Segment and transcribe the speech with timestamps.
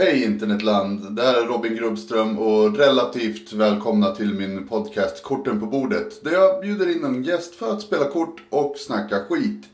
[0.00, 1.16] Hej internetland!
[1.16, 6.24] Det här är Robin Grubbström och relativt välkomna till min podcast Korten på bordet.
[6.24, 9.64] Där jag bjuder in en gäst för att spela kort och snacka skit.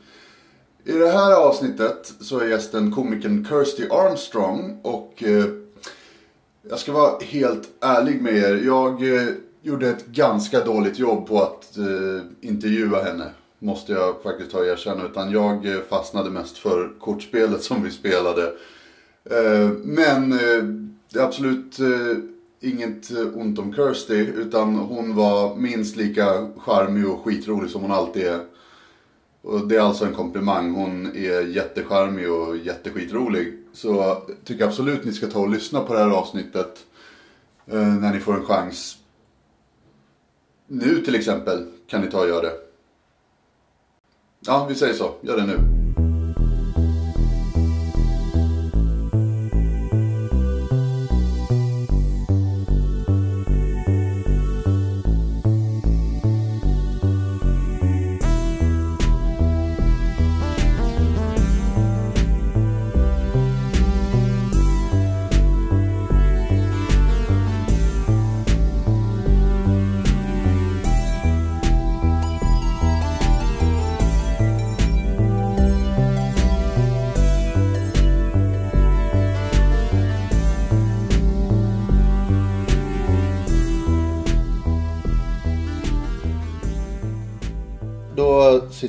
[0.84, 5.44] I det här avsnittet så är gästen komikern Kirsty Armstrong och eh,
[6.68, 8.62] jag ska vara helt ärlig med er.
[8.64, 9.28] Jag eh,
[9.62, 13.30] gjorde ett ganska dåligt jobb på att eh, intervjua henne.
[13.58, 15.04] Måste jag faktiskt ha erkänna.
[15.04, 18.52] Utan jag eh, fastnade mest för kortspelet som vi spelade.
[19.30, 20.64] Eh, men eh,
[21.10, 22.18] det är absolut eh,
[22.60, 24.14] inget ont om Kirsty.
[24.14, 28.40] Utan hon var minst lika charmig och skitrolig som hon alltid är.
[29.42, 30.74] Och det är alltså en komplimang.
[30.74, 33.58] Hon är jättecharmig och jätteskitrolig.
[33.72, 36.86] Så jag tycker absolut ni ska ta och lyssna på det här avsnittet.
[38.00, 38.98] när ni får en chans.
[40.66, 42.54] Nu till exempel kan ni ta och göra det.
[44.40, 45.14] Ja, vi säger så.
[45.22, 45.85] Gör det nu.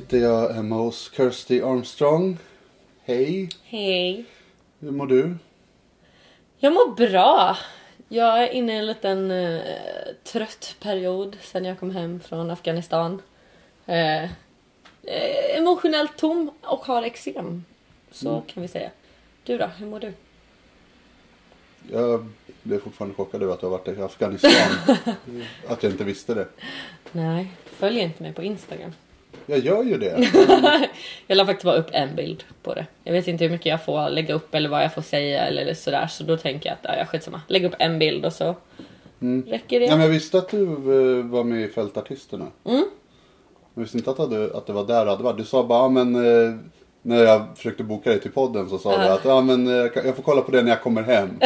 [0.08, 2.38] Sitter jag hemma hos Kirsty Armstrong.
[3.04, 4.26] Hej, Hej.
[4.80, 5.36] hur mår du?
[6.58, 7.58] Jag mår bra.
[8.08, 9.62] Jag är inne i en liten eh,
[10.24, 13.22] trött period sen jag kom hem från Afghanistan.
[13.86, 17.66] Eh, eh, emotionellt tom och har eksem.
[18.12, 18.90] Så kan vi säga.
[19.44, 20.14] Du då, hur mår du?
[21.92, 22.28] Jag
[22.64, 24.52] blev fortfarande chockad över att du har varit i Afghanistan.
[25.68, 26.48] att jag inte visste det.
[27.12, 28.94] Nej, följ inte mig på Instagram.
[29.50, 30.30] Jag gör ju det.
[31.28, 32.86] Jag la faktiskt bara upp en bild på det.
[33.04, 35.74] Jag vet inte hur mycket jag får lägga upp eller vad jag får säga eller
[35.74, 36.08] sådär.
[36.08, 37.42] Så då tänker jag att ja, jag skitsamma.
[37.48, 38.56] Lägg upp en bild och så
[39.48, 39.86] räcker det.
[39.86, 42.48] Ja, men jag visste att du eh, var med i Fältartisterna.
[42.66, 42.86] Mm.
[43.74, 45.38] Jag visste inte att, du, att det var där du hade varit.
[45.38, 46.56] Du sa bara, men eh,
[47.02, 50.16] när jag försökte boka dig till podden så sa du att ja, men, eh, jag
[50.16, 51.40] får kolla på det när jag kommer hem.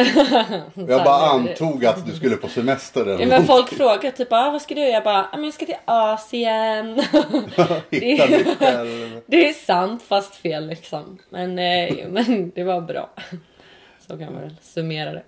[0.74, 4.32] Och jag bara antog att du skulle på semester eller Ja, men folk frågar typ
[4.32, 4.80] ah, vad ska du?
[4.80, 6.96] Jag bara ah, men jag ska till Asien.
[7.90, 9.20] Dig själv.
[9.26, 11.18] det är sant fast fel liksom.
[11.30, 13.10] Men, eh, men det var bra.
[14.08, 15.22] Så kan man väl summera det.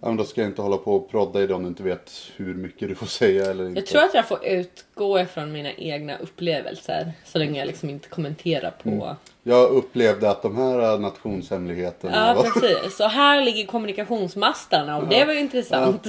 [0.00, 1.82] Ja, men då ska jag inte hålla på och prodda i det om du inte
[1.82, 3.80] vet hur mycket du får säga eller inte.
[3.80, 7.12] Jag tror att jag får utgå ifrån mina egna upplevelser.
[7.24, 9.16] Så länge jag liksom inte kommenterar på.
[9.42, 12.96] Jag upplevde att de här nationshemligheterna Ja var, precis.
[12.96, 16.06] Så här ligger kommunikationsmastarna och det var ju intressant.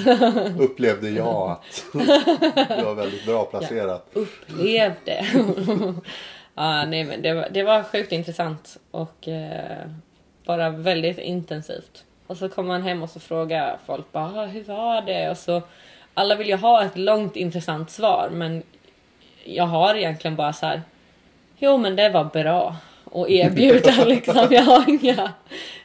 [0.60, 1.86] upplevde jag att
[2.68, 4.10] det var väldigt bra placerat.
[4.14, 5.26] upplevde.
[6.56, 9.88] ja, nej, men det, var, det var sjukt intressant och eh,
[10.46, 12.04] bara väldigt intensivt.
[12.30, 15.30] Och så kommer man hem och så frågar folk bara "Ah, hur var det?
[15.30, 15.62] Och så
[16.14, 18.64] alla vill ju ha ett långt intressant svar men
[19.44, 20.82] jag har egentligen bara så här.
[21.58, 24.48] Jo men det var bra och erbjuda liksom.
[24.52, 25.32] Jag har inga,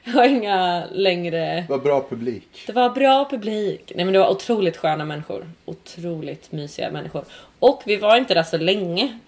[0.04, 2.62] jag har inga längre Det var bra publik.
[2.66, 3.92] det var bra publik.
[3.94, 5.50] Nej men det var otroligt sköna människor.
[5.64, 7.24] Otroligt mysiga människor.
[7.58, 9.18] Och vi var inte där så länge.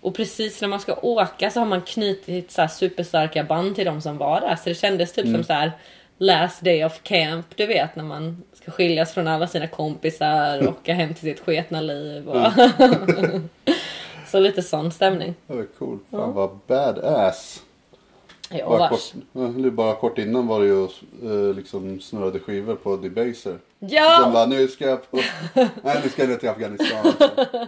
[0.00, 3.84] Och precis när man ska åka så har man knutit så här superstarka band till
[3.86, 4.56] de som var där.
[4.56, 5.72] Så det kändes typ som så här
[6.22, 7.46] last day of camp.
[7.56, 11.40] Du vet när man ska skiljas från alla sina kompisar och åka hem till sitt
[11.40, 12.28] sketna liv.
[12.28, 12.52] Och
[14.28, 15.34] så lite sån stämning.
[15.46, 15.98] Det var cool.
[16.10, 17.62] Fan vad badass.
[18.50, 19.12] Ja, Bara vars.
[19.32, 23.58] kort, bara kort innan var det ju eh, liksom snurrade skivor på Debaser.
[23.78, 24.30] De Ja!
[24.32, 25.16] bara, nu ska jag på...
[25.54, 27.12] Nej, nu ska jag ner till Afghanistan.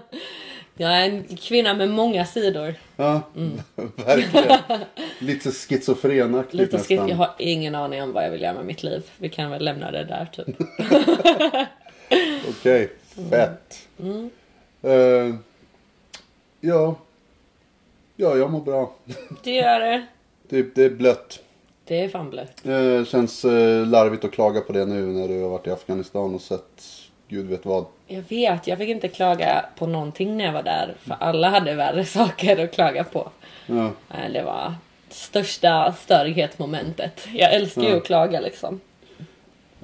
[0.77, 2.75] Jag är en kvinna med många sidor.
[2.97, 3.23] Ja,
[3.97, 4.59] verkligen.
[5.19, 6.99] Lite schizofrenaktigt Lite nästan.
[6.99, 9.11] skit, jag har ingen aning om vad jag vill göra med mitt liv.
[9.19, 10.57] Vi kan väl lämna det där typ.
[12.49, 12.93] Okej,
[13.31, 13.89] fett.
[14.01, 14.31] Mm.
[14.83, 15.35] Eh,
[16.61, 16.97] ja.
[18.17, 18.95] Ja, jag mår bra.
[19.43, 20.07] Det gör det.
[20.49, 21.41] Det, det är blött.
[21.85, 22.61] Det är fan blött.
[22.63, 26.35] Det känns eh, larvigt att klaga på det nu när du har varit i Afghanistan
[26.35, 26.83] och sett
[27.35, 27.85] gud vet vad.
[28.07, 30.95] Jag vet, jag fick inte klaga på någonting när jag var där.
[31.01, 33.31] För alla hade värre saker att klaga på.
[33.67, 34.75] Ja, Nej, Det var
[35.09, 37.29] största störighetsmomentet.
[37.35, 37.97] Jag älskar ju Ja.
[37.97, 38.81] att klaga liksom.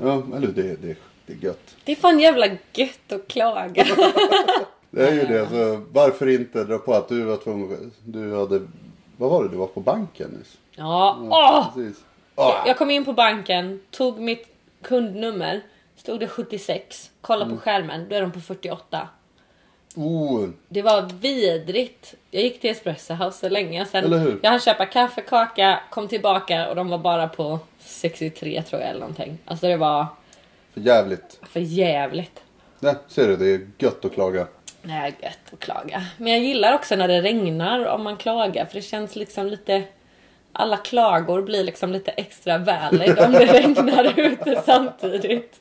[0.02, 1.76] ja eller det, det, det är gött.
[1.84, 3.86] Det är fan jävla gött att klaga.
[4.92, 5.48] Det är ju det.
[5.48, 7.92] Så varför inte dra på att du var tvungen...
[8.04, 8.60] Du hade...
[9.16, 9.48] Vad var det?
[9.50, 10.58] Du var på banken nyss?
[10.76, 11.74] Ja, åh!
[11.74, 12.02] Precis.
[12.34, 14.46] Ah, Jag kom in på banken, tog mitt
[14.82, 15.60] kundnummer.
[16.00, 17.10] Stod det 76.
[17.20, 17.56] Kolla Mm.
[17.56, 19.08] på skärmen, då är de på 48.
[19.96, 22.14] Oh, Det var vidrigt.
[22.30, 23.86] Jag gick till Espresso House så länge.
[23.86, 24.38] Sen Eller hur?
[24.42, 28.90] Jag hann köpa kaffe, kaka, kom tillbaka och de var bara på 63 tror jag
[28.90, 29.38] eller någonting.
[29.44, 30.06] Alltså det var
[30.74, 31.40] för jävligt.
[31.42, 32.42] för jävligt.
[32.80, 34.46] Nej, ser du, det är gött att klaga.
[34.82, 36.02] Det är gött att klaga.
[36.18, 39.82] Men jag gillar också när det regnar om man klagar för det känns liksom lite...
[40.52, 45.60] Alla klagor blir liksom lite extra valid om det regnar ute samtidigt.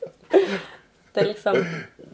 [1.12, 1.64] Det är liksom...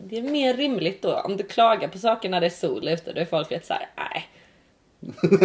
[0.05, 1.15] Det är mer rimligt då.
[1.15, 3.89] Om du klagar på saker när det är sol ute då är folk lite såhär,
[3.97, 4.29] nej.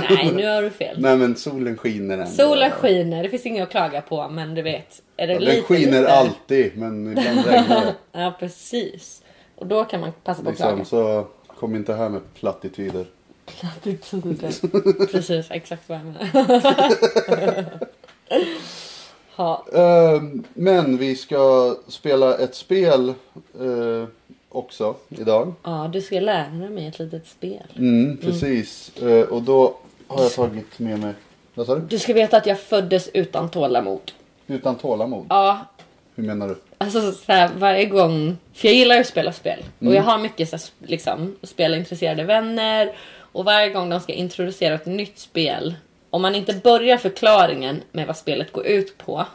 [0.10, 0.96] Nej, nu har du fel.
[1.02, 2.32] Nej men solen skiner ändå.
[2.32, 5.02] Solen skiner, det finns inget att klaga på men du vet.
[5.18, 6.14] Är det Ja, lite, Den skiner lite...
[6.14, 7.96] alltid, men ibland regnar det.
[8.20, 9.24] Ja, precis.
[9.56, 10.76] Och då kan man passa på att klaga.
[10.76, 13.06] Liksom, så kom inte här med plattityder.
[13.64, 15.08] Attityder.
[15.12, 16.28] Precis, exakt vad jag menar.
[19.36, 19.66] ha.
[19.74, 23.10] Ehm, men vi ska spela ett spel
[23.60, 24.08] eh,
[24.50, 25.54] också idag.
[25.64, 27.64] Ja, du ska lära mig ett litet spel.
[27.78, 28.92] Mm, precis.
[28.98, 29.76] Eh, och då
[30.08, 31.14] har jag tagit med mig,
[31.54, 31.82] vad sa du?
[31.82, 34.12] Du ska veta att jag föddes utan tålamod.
[34.48, 35.26] Utan tålamod.
[35.30, 35.60] Ja,
[36.16, 36.56] Hur menar du?
[36.78, 38.38] alltså så här, varje gång.
[38.54, 39.60] För jag gillar ju att spela spel.
[39.80, 42.96] Och jag har mycket så här, liksom, spelintresserade vänner.
[43.32, 45.76] Och varje gång de ska introducera ett nytt spel.
[46.14, 49.26] Om man inte börjar förklaringen med vad spelet går ut på.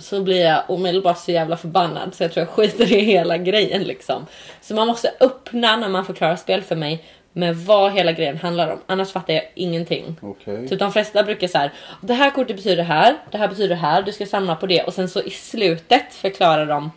[0.00, 3.82] Så blir jag omedelbart så jävla förbannad så jag tror jag skiter i hela grejen
[3.82, 4.26] liksom.
[4.60, 8.72] Så man måste öppna när man förklarar spel för mig med vad hela grejen handlar
[8.72, 8.78] om.
[8.86, 10.16] Annars fattar jag ingenting.
[10.22, 10.68] Okej.
[10.68, 11.72] Typ de flesta brukar så här.
[12.00, 13.16] Det här kortet betyder det här.
[13.30, 14.02] Det här betyder det här.
[14.02, 14.82] Du ska samla på det.
[14.82, 16.90] Och sen så i slutet förklarar de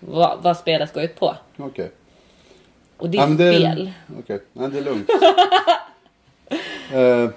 [0.00, 1.36] vad, vad spelet går ut på.
[1.56, 1.90] Okej.
[2.96, 3.92] Och det är Ja, det är- fel.
[4.18, 5.10] Okej, nej det är lugnt.
[6.92, 7.30] Eh,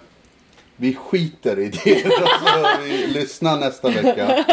[0.79, 2.05] vi skiter i det.
[2.05, 4.45] Alltså, vi lyssnar nästa vecka.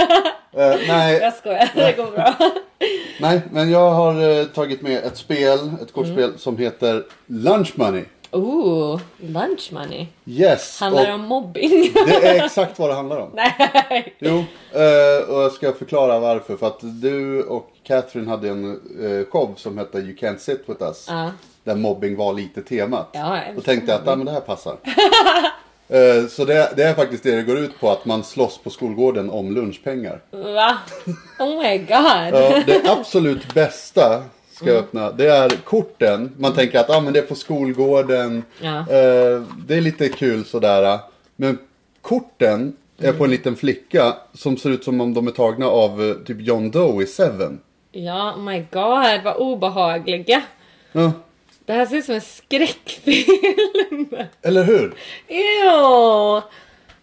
[0.56, 2.34] Eh, nej, Jag skojar, det går bra.
[3.20, 6.38] nej, men jag har eh, tagit med ett spel, ett kortspel Mm.
[6.38, 8.04] som heter Lunch Money.
[8.30, 10.06] Ooh, lunch money.
[10.26, 11.92] Yes, Handlar det och om mobbing?
[12.06, 13.30] det är exakt vad det handlar om.
[13.34, 14.14] Nej.
[14.18, 16.56] Jo, eh, och jag ska förklara varför.
[16.56, 18.80] För att du och Catherine hade en
[19.30, 21.06] show som hette You Can't Sit With Us.
[21.08, 21.30] Ja.
[21.64, 23.08] Där mobbing var lite temat.
[23.12, 24.76] Ja, Då tänkte jag att ah, men det här passar.
[25.88, 28.70] Eh, Så det, det är faktiskt det det går ut på, att man slåss på
[28.70, 30.20] skolgården om lunchpengar.
[30.30, 30.78] Va?
[31.38, 31.86] Oh my god.
[32.32, 34.22] Ja, det absolut bästa
[34.52, 36.32] ska jag öppna, det är korten.
[36.38, 38.78] Man tänker att ah, men det är på skolgården, Ja.
[38.78, 40.98] Eh, det är lite kul sådär.
[41.36, 41.58] Men
[42.02, 46.02] korten är på en liten flicka som ser ut som om de är tagna av
[46.02, 47.60] eh, typ John Doe i Seven.
[47.92, 50.42] Ja, oh my god vad obehagliga.
[50.92, 51.12] Ja,
[51.66, 54.16] Det här ser ut som en skräckfilm.
[54.42, 54.94] eller hur?
[55.28, 56.42] Ew.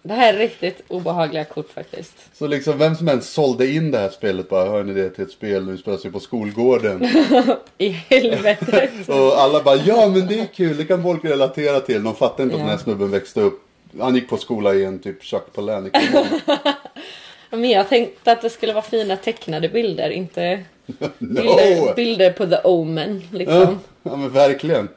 [0.06, 2.14] Det här är riktigt obehagliga kort faktiskt.
[2.34, 5.24] Så liksom vem som helst sålde in det här spelet bara, hör ni det till
[5.24, 7.08] ett spel, nu spelas ju på skolgården.
[7.78, 8.92] I helvetet.
[9.10, 12.04] Och alla bara, ja men det är kul, det kan folk relatera till.
[12.04, 12.66] De fattar inte att Ja.
[12.68, 13.64] den här snubben växte upp.
[14.00, 15.94] Han gick på skola i en typ Chuck Palahniuk.
[17.50, 20.64] Men jag tänkte att det skulle vara fina tecknade bilder, inte
[21.20, 21.94] no!
[21.96, 23.22] bilder på the omen.
[23.32, 23.80] Ja, Liksom.
[24.04, 24.90] ja men verkligen.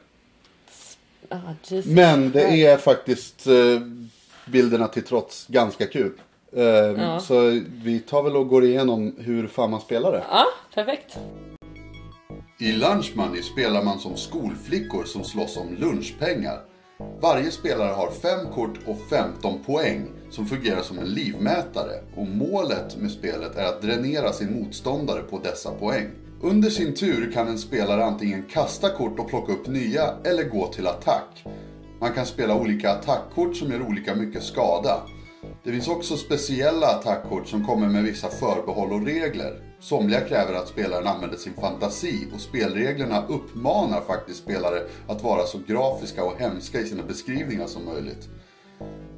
[1.29, 1.85] Ah, Jesus.
[1.91, 3.53] Men det är faktiskt eh,
[4.45, 6.11] bilderna till trots ganska kul.
[6.55, 7.19] Eh, Ja.
[7.19, 10.23] Så vi tar väl och går igenom hur fan man spelar det.
[10.31, 11.17] Ja, perfekt.
[12.59, 16.59] I Lunch Money spelar man som skolflickor som slåss om lunchpengar.
[17.21, 22.97] Varje spelare har 5 kort och 15 poäng som fungerar som en livmätare och målet
[22.97, 26.07] med spelet är att dränera sin motståndare på dessa poäng.
[26.41, 30.67] Under sin tur kan en spelare antingen kasta kort och plocka upp nya eller gå
[30.67, 31.45] till attack.
[31.99, 35.01] Man kan spela olika attackkort som gör olika mycket skada.
[35.63, 39.61] Det finns också speciella attackkort som kommer med vissa förbehåll och regler.
[39.79, 45.59] Somliga kräver att spelaren använder sin fantasi och spelreglerna uppmanar faktiskt spelare att vara så
[45.67, 48.29] grafiska och hemska i sina beskrivningar som möjligt.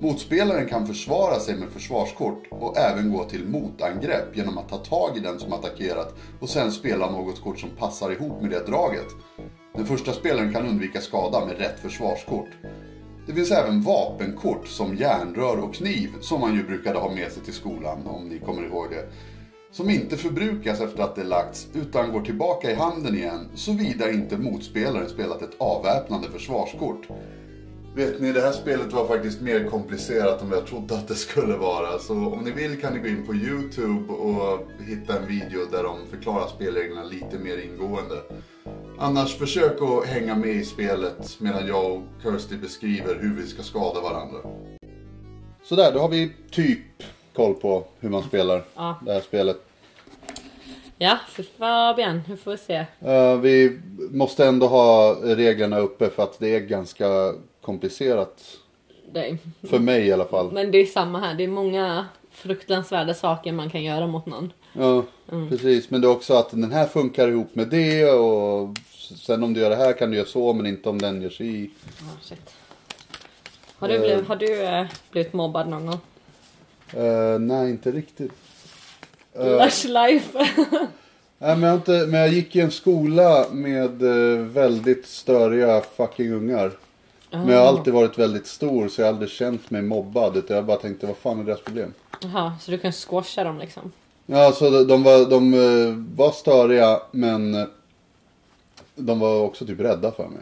[0.01, 5.17] Motspelaren kan försvara sig med försvarskort och även gå till motangrepp genom att ta tag
[5.17, 9.07] i den som attackerat och sen spela något kort som passar ihop med det draget.
[9.75, 12.49] Den första spelaren kan undvika skada med rätt försvarskort.
[13.27, 17.43] Det finns även vapenkort som järnrör och kniv som man ju brukade ha med sig
[17.43, 19.09] till skolan om ni kommer ihåg det.
[19.71, 24.37] Som inte förbrukas efter att det lagts utan går tillbaka i handen igen såvida inte
[24.37, 27.07] motspelaren spelat ett avväpnande försvarskort.
[27.95, 31.15] Vet ni, det här spelet var faktiskt mer komplicerat än vad jag trodde att det
[31.15, 31.99] skulle vara.
[31.99, 35.83] Så om ni vill kan ni gå in på Youtube och hitta en video där
[35.83, 38.15] de förklarar spelreglerna lite mer ingående.
[38.99, 43.63] Annars försök att hänga med i spelet medan jag och Kirsty beskriver hur vi ska
[43.63, 44.39] skada varandra.
[45.63, 46.79] Sådär, då har vi typ
[47.35, 48.99] koll på hur man spelar Ja.
[49.05, 49.57] det här spelet.
[50.97, 52.85] Ja, för Fabian, nu får vi se.
[53.01, 53.79] Eh, vi
[54.11, 58.43] måste ändå ha reglerna uppe för att det är ganska komplicerat.
[59.13, 59.37] Det.
[59.69, 60.51] För mig i alla fall.
[60.51, 64.53] Men det är samma här, det är många fruktansvärda saker man kan göra mot någon.
[64.73, 65.49] Ja, Mm.
[65.49, 65.89] precis.
[65.89, 68.69] Men det är också att den här funkar ihop med det och
[69.15, 71.29] sen om du gör det här kan du göra så men inte om den gör
[71.29, 71.71] si.
[72.01, 72.37] Oh.
[73.77, 74.01] Har du, Eh.
[74.01, 75.99] blivit, har du eh, blivit mobbad någon gång?
[77.03, 78.31] Eh, nej, inte riktigt.
[79.33, 80.37] Lush life.
[81.37, 83.91] nej, men, jag inte, men jag gick i en skola med
[84.53, 86.71] väldigt störiga fucking ungar.
[87.29, 90.37] Men jag har alltid varit väldigt stor så jag har aldrig känt mig mobbad.
[90.37, 91.93] Utan jag bara tänkte, vad fan är deras problem?
[92.21, 93.91] Jaha, så du kan squasha dem liksom?
[94.25, 97.67] Ja, så de, var, de eh, var störiga men eh,
[98.95, 100.41] de var också typ rädda för mig.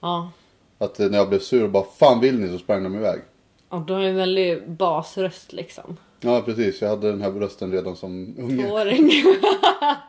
[0.00, 0.30] Ja.
[0.78, 3.20] Att eh, när jag blev sur och bara fan vill ni så sprang de iväg.
[3.68, 5.96] Och du har ju en väldigt basröst liksom.
[6.24, 8.66] Ja precis, jag hade den här rösten redan som unge.
[8.68, 9.10] Tvååring.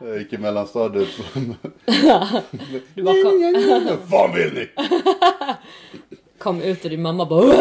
[0.00, 1.08] Jag gick i mellanstadiet.
[2.94, 4.68] Du bara kom, Vad fan vill ni?
[6.38, 7.54] kom ut och din mamma bara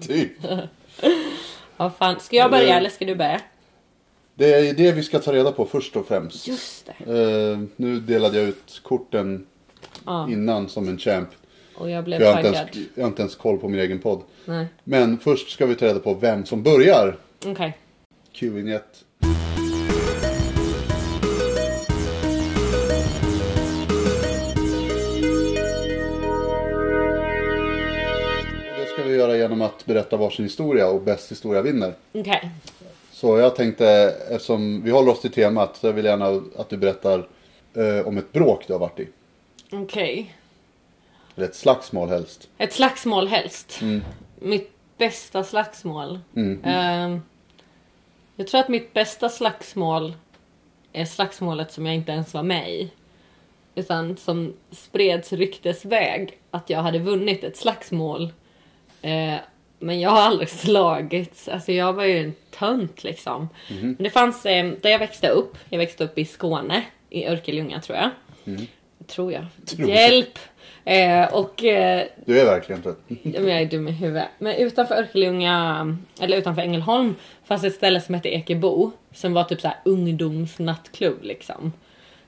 [0.00, 0.32] typ.
[1.76, 3.40] Ja fan, ska jag börja eller ska du börja?
[4.34, 6.46] Det är det vi ska ta reda på först och främst.
[6.48, 7.20] Just det.
[7.52, 9.46] Eh, nu delade jag ut korten
[10.06, 11.28] Ja, innan som en champ.
[11.82, 12.54] Och jag blev jag, taggad.
[12.54, 14.22] ens, jag har inte ens koll på min egen podd.
[14.44, 17.16] Nej, Men först ska vi ta reda på vem som börjar.
[17.46, 17.78] okej.
[18.32, 19.04] Q-vinjett.
[28.78, 31.94] Det ska vi göra genom att berätta varsin historia och bäst historia vinner.
[32.12, 32.50] Okej.
[33.12, 33.86] Så jag tänkte,
[34.30, 37.26] eftersom vi håller oss till temat, så jag vill gärna att du berättar
[37.74, 39.08] eh, om ett bråk du har varit i.
[39.70, 40.34] Okej.
[41.36, 42.48] Eller ett slagsmål helst.
[42.58, 43.78] Ett slagsmål helst.
[43.82, 44.02] Mm.
[44.40, 46.18] Mitt bästa slagsmål.
[46.36, 46.64] Mm.
[46.64, 47.22] Ehm,
[48.36, 50.14] jag tror att mitt bästa slagsmål
[50.92, 52.90] är slagsmålet som jag inte ens var med i.
[53.74, 58.32] Utan som spreds ryktesväg att jag hade vunnit ett slagsmål.
[59.02, 59.34] Eh,
[59.78, 61.48] men jag har aldrig slagits.
[61.48, 63.48] Alltså jag var ju en tönt liksom.
[63.80, 67.80] Men det fanns, eh, där jag växte upp, jag växte upp i Skåne, i Örkelljunga
[67.80, 68.10] tror jag.
[69.06, 69.46] Tror jag.
[69.66, 69.88] Tror jag.
[69.88, 70.38] Hjälp!
[70.84, 72.98] Eh, och eh, Du är verkligen trött.
[73.08, 74.28] Men jag är dum i huvudet.
[74.38, 78.90] Men utanför Örkelljunga, eller utanför Ängelholm, fanns ett ställe som hette Ekebo.
[79.12, 81.72] Som var typ så här ungdomsnattklubb liksom.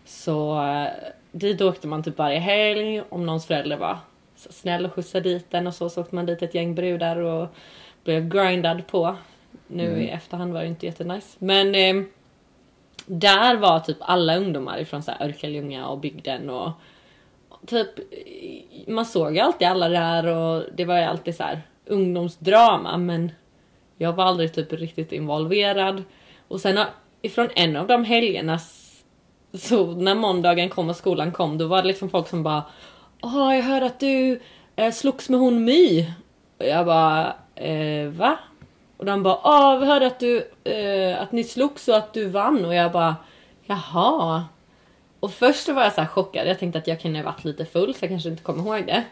[0.05, 0.89] Så eh,
[1.33, 3.99] dit åkte man typ varje helg om någons förälder var
[4.37, 7.17] så snäll och skjutsade dit den och så, så åkte man dit ett gäng brudar
[7.17, 7.49] och
[8.05, 9.17] blev grindad på.
[9.67, 11.37] Nu i efterhand var det inte jättenice.
[11.39, 12.05] Men eh,
[13.07, 16.71] där var typ alla ungdomar ifrån så här Örkelljunga och bygden och
[17.67, 17.89] typ
[18.89, 23.33] man såg ju alltid alla där och det var ju alltid så här ungdomsdrama men
[23.99, 26.03] jag var aldrig typ riktigt involverad.
[26.49, 26.79] Och sen
[27.23, 28.59] ifrån en av de helgerna
[29.53, 32.63] så när måndagen kom och skolan kom då var det liksom folk som bara
[33.23, 34.41] Åh jag hörde att du
[34.77, 36.07] eh, slogs med hon My.
[36.59, 38.39] Och jag bara eh, va?
[38.97, 42.29] Och de bara Åh vi hörde att du eh, att ni slogs och att du
[42.29, 43.17] vann och jag bara
[43.67, 44.45] Jaha.
[45.25, 46.47] Och först var jag så här chockad.
[46.47, 48.87] Jag tänkte att jag kunde ha varit lite full så jag kanske inte kommer ihåg
[48.87, 49.05] det.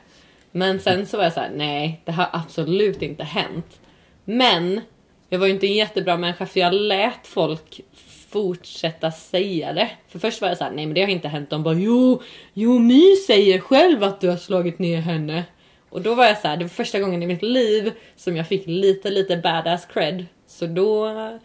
[0.51, 3.81] Men sen så var jag så här: nej, det har absolut inte hänt.
[4.25, 4.81] Men
[5.29, 7.81] jag var ju inte en jättebra människa för jag lät folk
[8.29, 9.91] fortsätta säga det.
[10.09, 11.51] För först var jag så här: nej men det har inte hänt.
[11.51, 15.45] De bara, jo, jo My säger själv att du har slagit ner henne.
[15.91, 18.49] Och då var jag så här: det var första gången i mitt liv som jag
[18.49, 20.27] fick lite, lite badass cred.
[20.47, 21.39] Så då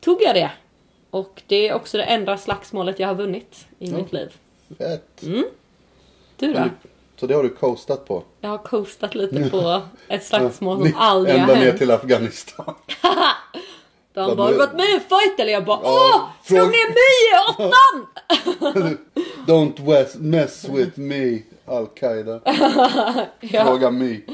[0.00, 0.50] tog jag det.
[1.10, 3.96] Och det är också det enda slagsmålet jag har vunnit i Ja.
[3.96, 4.32] mitt liv.
[4.78, 5.20] Fett.
[6.36, 6.64] Du då?
[7.16, 8.22] Så det har du coastat på.
[8.40, 11.78] Jag har coastat lite på ett slagsmål som aldrig har Ända ner hänt.
[11.78, 12.74] till Afghanistan.
[14.12, 15.52] De bara, har du varit med i en fight eller?
[15.52, 16.46] Jag bara, Ja, åh!
[16.46, 18.96] Slog ner mig i åttan!
[19.46, 22.40] Don't mess with me, Al-Qaida.
[23.40, 23.64] ja.
[23.64, 24.24] Fråga mig.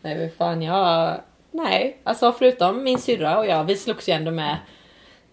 [0.00, 1.20] Nej men fan jag...
[1.50, 4.56] Nej, alltså förutom min syrra och jag, vi slogs ju ändå med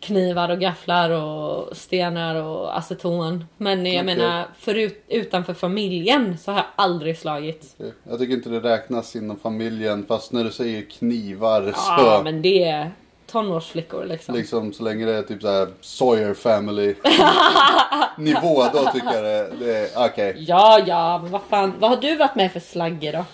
[0.02, 3.46] knivar och gafflar och stenar och aceton.
[3.58, 4.16] Men jag Okej.
[4.16, 7.76] menar, förut, utanför familjen så har jag aldrig slagit.
[8.04, 10.06] Jag tycker inte det räknas inom familjen.
[10.08, 12.24] Fast när du säger knivar Ja, så.
[12.24, 12.92] men det är
[13.32, 14.36] tonårsflickor liksom.
[14.36, 16.96] Liksom så länge det är typ så här Sawyer family
[18.18, 20.36] nivå då tycker jag det, det är okej.
[20.48, 21.74] Ja, ja, men vad fan.
[21.80, 23.26] Vad har du varit med för slagger då?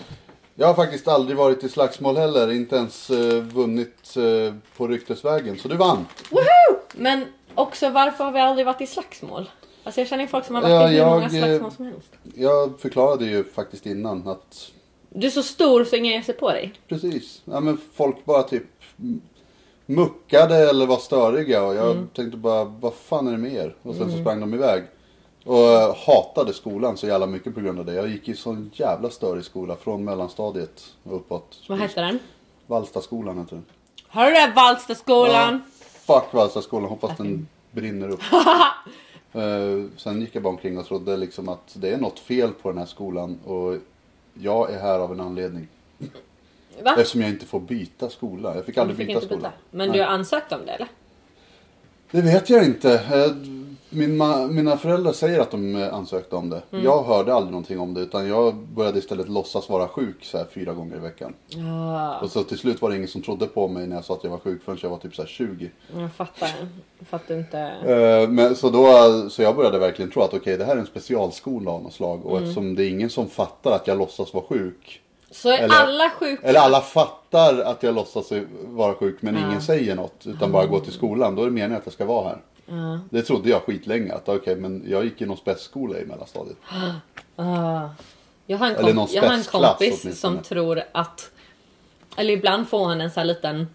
[0.58, 2.52] Jag har faktiskt aldrig varit i slagsmål heller.
[2.52, 5.58] Inte ens eh, vunnit eh, på ryktesvägen.
[5.58, 6.06] Så du vann.
[6.30, 6.42] Woho!
[6.96, 7.24] Men
[7.54, 9.50] också varför har vi aldrig varit i slagsmål?
[9.84, 11.84] Alltså jag känner folk som har varit Ja, i hur många jag, slagsmål eh, som
[11.86, 12.12] helst.
[12.34, 14.70] Jag förklarade ju faktiskt innan att
[15.08, 16.72] Du är så stor så ingen ger sig på dig.
[16.88, 17.42] precis.
[17.44, 18.64] Ja men folk bara typ
[18.98, 19.20] mm,
[19.86, 22.08] muckade eller var störiga och jag Mm.
[22.08, 23.74] tänkte bara, vad fan är det med er?
[23.82, 24.84] Och sen så sprang de iväg.
[25.44, 27.92] Och jag hatade skolan så jävla mycket på grund av det.
[27.94, 31.58] Jag gick i sån jävla störig skola från mellanstadiet och uppåt.
[31.68, 32.18] Vad hette den?
[32.66, 33.64] Vallstaskolan heter den.
[34.08, 35.62] Hör du det Valstaskolan?
[36.06, 38.20] Fuck Vallstaskolan, hoppas den brinner upp.
[39.32, 42.68] Eh, sen gick jag bara omkring och trodde liksom att det är något fel på
[42.68, 43.76] den här skolan och
[44.34, 45.68] jag är här av en anledning.
[45.98, 46.90] Va?
[46.90, 48.54] Eftersom jag inte får byta skola.
[48.54, 49.36] Jag fick aldrig fick byta skola.
[49.36, 49.52] byta.
[49.70, 49.98] Men Nej.
[49.98, 50.88] du har ansökt om det eller?
[52.10, 53.02] Det vet jag inte.
[53.96, 54.16] Min
[54.54, 56.62] mina föräldrar säger att de eh, ansökte om det.
[56.72, 56.84] Mm.
[56.84, 60.46] Jag hörde aldrig någonting om det utan jag började istället låtsas vara sjuk så här
[60.54, 61.34] fyra gånger i veckan.
[61.48, 64.14] Ja, Och så till slut var det ingen som trodde på mig när jag sa
[64.14, 65.70] att jag var sjuk förrän jag var typ så här 20.
[65.96, 66.48] jag fattar.
[66.98, 67.58] Jag fattar inte.
[67.60, 68.86] Eh, Men, så, då,
[69.30, 72.16] så jag började verkligen tro att okej det här är en specialskola av något slag.
[72.20, 72.26] Mm.
[72.32, 75.00] Och eftersom det är ingen som fattar att jag låtsas vara sjuk.
[75.30, 76.46] Så är Eller- alla sjuka?
[76.48, 78.32] Eller alla fattar att jag låtsas
[78.66, 79.48] vara sjuk men Ja.
[79.48, 80.26] ingen säger något.
[80.26, 81.34] Utan bara går till skolan.
[81.34, 82.38] Då är det meningen att jag ska vara här.
[82.66, 83.00] Ja.
[83.10, 84.12] Det trodde jag skitlänge.
[84.12, 86.56] Att okej men jag gick i någon spetsskola i mellanstadiet.
[87.38, 87.88] Ah.
[88.46, 91.30] Jag har en, Eller någon jag har en kompis som tror att...
[92.16, 93.66] Eller ibland får han en sån här liten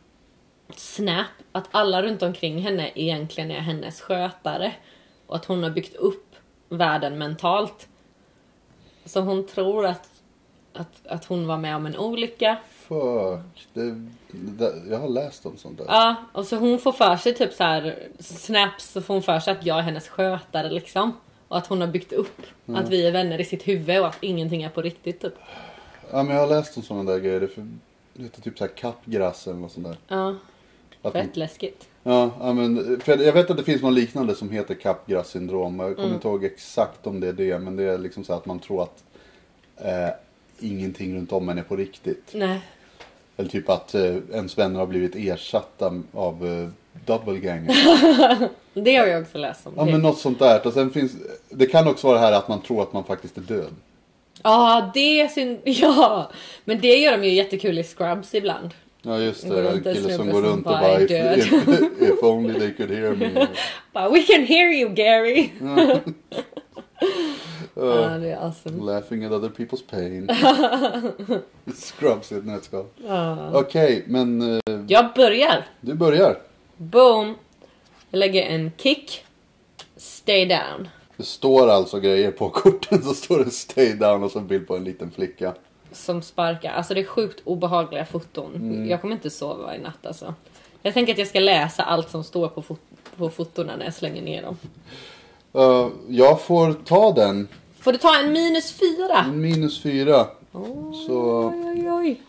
[0.75, 4.73] snap att alla runt omkring henne egentligen är hennes skötare.
[5.27, 6.35] Och att hon har byggt upp
[6.69, 7.87] världen mentalt.
[9.05, 10.09] Så hon tror att,
[10.73, 12.57] att, att hon var med om en olycka.
[12.91, 13.67] Fuck.
[13.73, 13.95] Det,
[14.31, 15.85] det, jag har läst om sånt där.
[15.87, 19.39] Ja, och så hon får för sig typ så här snaps så får hon för
[19.39, 21.13] sig att jag är hennes skötare liksom.
[21.47, 24.17] Och att hon har byggt upp att vi är vänner i sitt huvud och att
[24.21, 25.33] ingenting är på riktigt typ.
[26.11, 27.39] Ja men jag har läst om sådana där grejer.
[27.39, 27.67] Det, för,
[28.19, 29.97] heter typ så här kappgrass eller något sånt där.
[30.07, 30.29] Ja,
[31.01, 31.87] Att man, fett läskigt.
[32.03, 35.79] ja, ja, men för jag vet att det finns något liknande som heter kappgrass-syndrom.
[35.79, 36.15] Jag kommer Mm.
[36.15, 37.59] inte ihåg exakt om det är det.
[37.59, 39.03] Men det är liksom så att man tror att
[39.77, 40.09] eh,
[40.59, 42.31] ingenting runt om en är på riktigt.
[42.33, 42.61] Nej.
[43.41, 46.69] Eller typ att eh, ens vänner har blivit ersatta av eh,
[47.05, 47.75] doubleganger.
[48.73, 49.73] Det har jag också läst om.
[49.77, 49.91] Ja det.
[49.91, 50.67] men något sånt där.
[50.67, 51.11] Och sen finns,
[51.49, 53.73] det kan också vara det här att man tror att man faktiskt är död.
[54.43, 55.59] Ja, det är synd.
[55.65, 56.31] Ja,
[56.65, 58.69] men det gör de ju jättekul i Scrubs ibland.
[59.01, 61.53] Ja just det, en kille som går runt och bara if, död." if,
[61.99, 63.47] if only they could hear me.
[63.93, 65.49] Bara, We can hear you Gary!
[67.75, 68.83] Ja, det är awesome.
[68.83, 70.29] Laughing at other people's pain.
[71.75, 72.85] Scrubs i ett nötskal.
[73.07, 73.51] Ja.
[73.59, 75.65] Okej, men eh, Jag börjar.
[75.81, 76.39] du börjar.
[76.77, 77.35] Boom!
[78.09, 79.25] Jag lägger en kick.
[79.97, 80.87] Stay down.
[81.17, 83.03] Det står alltså grejer på korten.
[83.03, 85.53] Så står det stay down och så en bild på en liten flicka.
[85.91, 86.71] Som sparkar.
[86.71, 88.55] Alltså det är sjukt obehagliga foton.
[88.55, 88.89] Mm.
[88.89, 90.33] Jag kommer inte sova i natt alltså.
[90.81, 92.79] Jag tänker att jag ska läsa allt som står på, fot-
[93.17, 94.57] på fotona när jag slänger ner dem.
[95.53, 97.47] Eh, jag får ta den.
[97.79, 99.17] Får du ta en minus fyra?
[99.17, 100.27] En minus fyra.
[100.51, 102.21] Oj, Så oj, oj,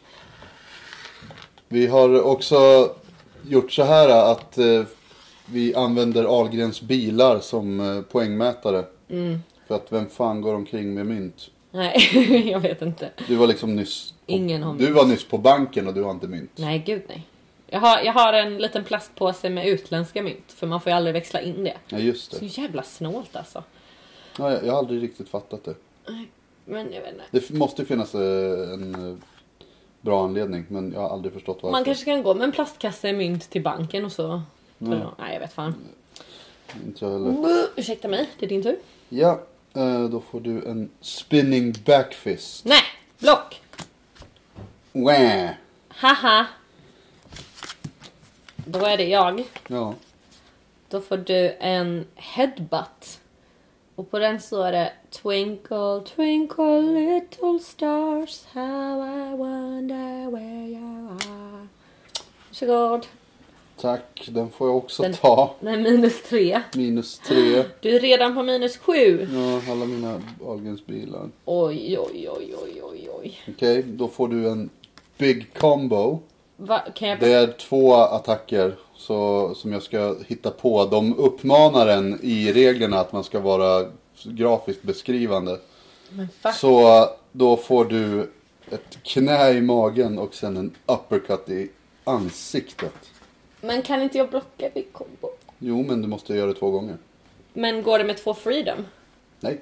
[1.68, 2.90] vi har också
[3.48, 4.82] gjort så här att eh,
[5.46, 8.84] vi använder Ahlgrens bilar som eh, poängmätare.
[9.10, 9.38] Mm.
[9.68, 11.50] För att vem fan går omkring med mynt?
[11.70, 13.10] Nej, jag vet inte.
[13.28, 16.10] Du var liksom nyss på, Ingen har Du var nyss på banken och du har
[16.10, 16.50] inte mynt.
[16.56, 17.26] Nej, gud nej.
[17.72, 20.52] Jag har, jag har en liten plastpåse med utländska mynt.
[20.52, 21.76] För man får ju aldrig växla in det.
[21.88, 22.46] Ja just Så det.
[22.46, 23.64] jävla snålt alltså.
[24.38, 25.74] Ja, jag, jag har aldrig riktigt fattat det.
[26.64, 27.24] Men jag vet inte.
[27.30, 29.16] Det måste finnas eh, en eh,
[30.00, 31.72] bra anledning men jag har aldrig förstått varför.
[31.72, 34.42] Man kanske kan gå med en plastkasse mynt till banken och så.
[34.80, 35.00] Mm.
[35.00, 35.74] så nej, jag vet fan.
[36.86, 37.66] Inte jag heller.
[37.76, 38.76] Ursäkta mig, det är din tur.
[39.08, 39.40] Ja,
[39.74, 42.64] eh, då får du en spinning backfist.
[42.64, 42.82] Nej,
[43.18, 43.60] block!
[44.92, 45.50] Wah.
[45.88, 46.46] Haha!
[48.66, 49.44] Då är det jag.
[49.68, 49.94] Ja.
[50.88, 53.20] Då får du en headbutt.
[53.94, 61.66] Och på den står det Twinkle, twinkle little stars How I wonder where you are
[62.48, 63.06] Varsågod.
[63.80, 65.54] Tack, den får jag också Den- ta.
[65.60, 66.62] Den är minus tre.
[66.76, 67.64] Minus tre.
[67.80, 69.28] Du är redan på minus sju.
[69.34, 71.28] Ja, alla mina Ahlgrens bilar.
[71.44, 73.40] Oj, oj, oj, oj, oj, oj.
[73.48, 74.70] Okej, då får du en
[75.18, 76.18] big combo.
[76.56, 77.20] Va, kan jag...
[77.20, 80.84] Det är två attacker så, som jag ska hitta på.
[80.84, 83.86] De uppmanar en i reglerna att man ska vara
[84.24, 85.58] grafiskt beskrivande.
[86.54, 88.30] Så då får du
[88.70, 91.70] ett knä i magen och sen en uppercut i
[92.04, 92.94] ansiktet.
[93.60, 95.28] Men kan inte jag blocka vid combo?
[95.58, 96.96] Jo, men du måste göra det två gånger.
[97.52, 98.86] Men går det med två freedom?
[99.40, 99.60] Nej.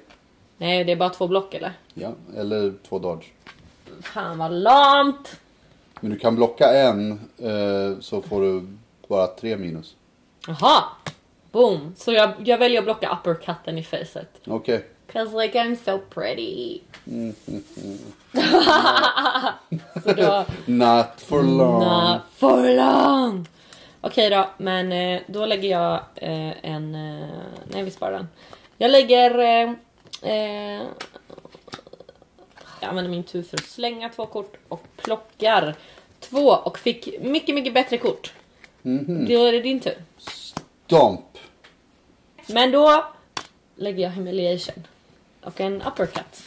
[0.57, 1.73] Nej, det är bara två block eller?
[1.93, 3.25] Ja, eller två dodge.
[4.01, 5.39] Fan vad lamt!
[6.01, 9.95] Men du kan blocka en eh, så får du bara tre minus.
[10.47, 10.83] Jaha!
[11.51, 11.93] Boom!
[11.97, 14.29] Så jag, jag väljer att blocka uppercutten i facet.
[14.47, 14.85] Okej.
[15.13, 16.79] Cause like I'm so pretty.
[17.07, 17.35] Mm,
[20.03, 20.45] så då...
[20.65, 21.79] Not for long.
[21.79, 23.47] Not for long!
[24.01, 26.95] Okej då, men eh, då lägger jag eh, en...
[26.95, 27.27] Eh,
[27.73, 28.27] nej, vi sparar den.
[28.77, 29.39] Jag lägger...
[30.21, 30.81] Eh,
[32.81, 35.75] jag använder min tur för att slänga två kort och plockar
[36.19, 38.33] två och fick mycket, mycket bättre kort.
[38.81, 39.25] Mhm.
[39.29, 39.95] Då är det din tur.
[40.17, 41.37] Stomp.
[42.47, 43.05] Men då
[43.75, 44.87] lägger jag humiliation.
[45.43, 46.43] Och en uppercut.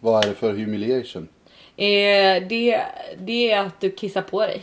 [0.00, 1.28] Vad är det för humiliation?
[1.76, 2.82] Eh, det,
[3.18, 4.62] det är att du kissar på dig.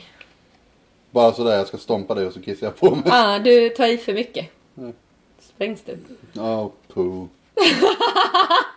[1.11, 3.03] Bara sådär, jag ska stompa dig och så kissar jag på mig.
[3.05, 4.49] Ah, du tar i för mycket.
[4.77, 4.93] Mm.
[5.39, 5.97] Sprängs du.
[6.41, 7.29] Oh, poo.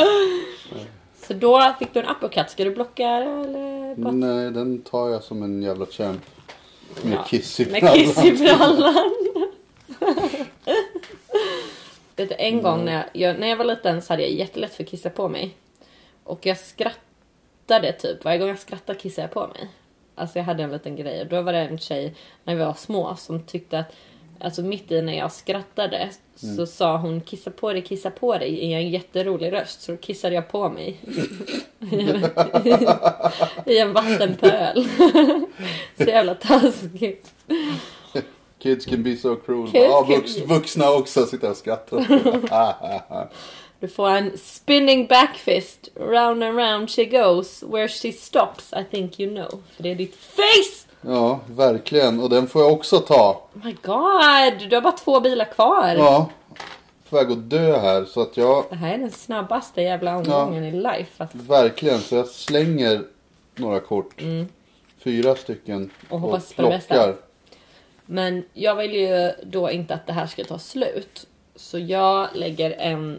[1.26, 2.50] Så då fick du en uppercut.
[2.50, 3.94] Ska du blocka eller?
[3.96, 4.12] Bara...
[4.12, 6.20] Nej, den tar jag som en jävla champ.
[7.02, 8.76] Med Ja, kiss i Med kiss i brallan.
[8.76, 9.12] brallan.
[12.38, 15.10] En gång när jag, när jag var liten så hade jag jättelätt för att kissa
[15.10, 15.56] på mig.
[16.24, 18.24] Och jag skrattade typ.
[18.24, 19.68] Varje gång jag skrattade kissade jag på mig.
[20.14, 21.20] Alltså jag hade en liten grej.
[21.20, 23.92] Och då var det en tjej när vi var små som tyckte att
[24.40, 26.10] Alltså mitt i när jag skrattade
[26.56, 29.82] så sa hon kissa på dig, kissa på dig i en jätterolig röst.
[29.82, 31.00] Så då kissade jag på mig.
[33.66, 34.88] I en vattenpöl.
[35.96, 37.30] så jävla taskigt.
[38.58, 39.70] Kids can be so cruel.
[39.70, 42.06] Kids can vux, vuxna också sitter och skrattar.
[42.50, 43.28] Ah, ah, ah.
[43.80, 45.88] Du får en spinning backfist.
[45.94, 47.62] Round and round she goes.
[47.62, 49.62] Where she stops I think you know.
[49.76, 50.89] För det är ditt face!
[51.00, 52.20] Ja, verkligen.
[52.20, 53.48] Och den får jag också ta.
[53.54, 54.68] Oh my god!
[54.68, 55.94] Du har bara två bilar kvar.
[55.98, 56.30] Ja.
[57.10, 58.04] På väg att dö här.
[58.04, 61.24] Så att jag, Det här är den snabbaste jävla omgången i life.
[61.24, 63.02] Att, verkligen, så jag slänger
[63.54, 64.22] några kort.
[65.04, 65.76] Fyra stycken.
[65.76, 65.90] Mm.
[66.08, 67.14] Och hoppas på det bästa.
[68.06, 71.26] men jag vill ju då inte att det här ska ta slut.
[71.56, 73.18] Så jag lägger en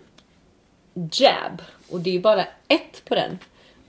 [0.94, 1.62] jab.
[1.90, 3.40] Och det är bara ett på den.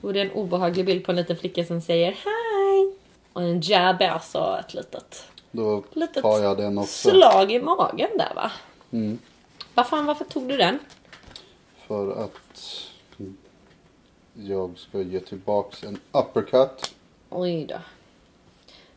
[0.00, 2.41] Och det är en obehaglig bild på en liten flicka som säger hej.
[3.33, 7.11] Och en jab är alltså ett litet Då Litet tar jag den också.
[7.11, 8.53] slag i magen där va?
[8.92, 9.18] Mm.
[9.75, 10.79] Vad fan, varför tog du den?
[11.87, 12.61] För att
[14.35, 16.95] jag ska ge tillbaks en uppercut.
[17.31, 17.77] Oj då.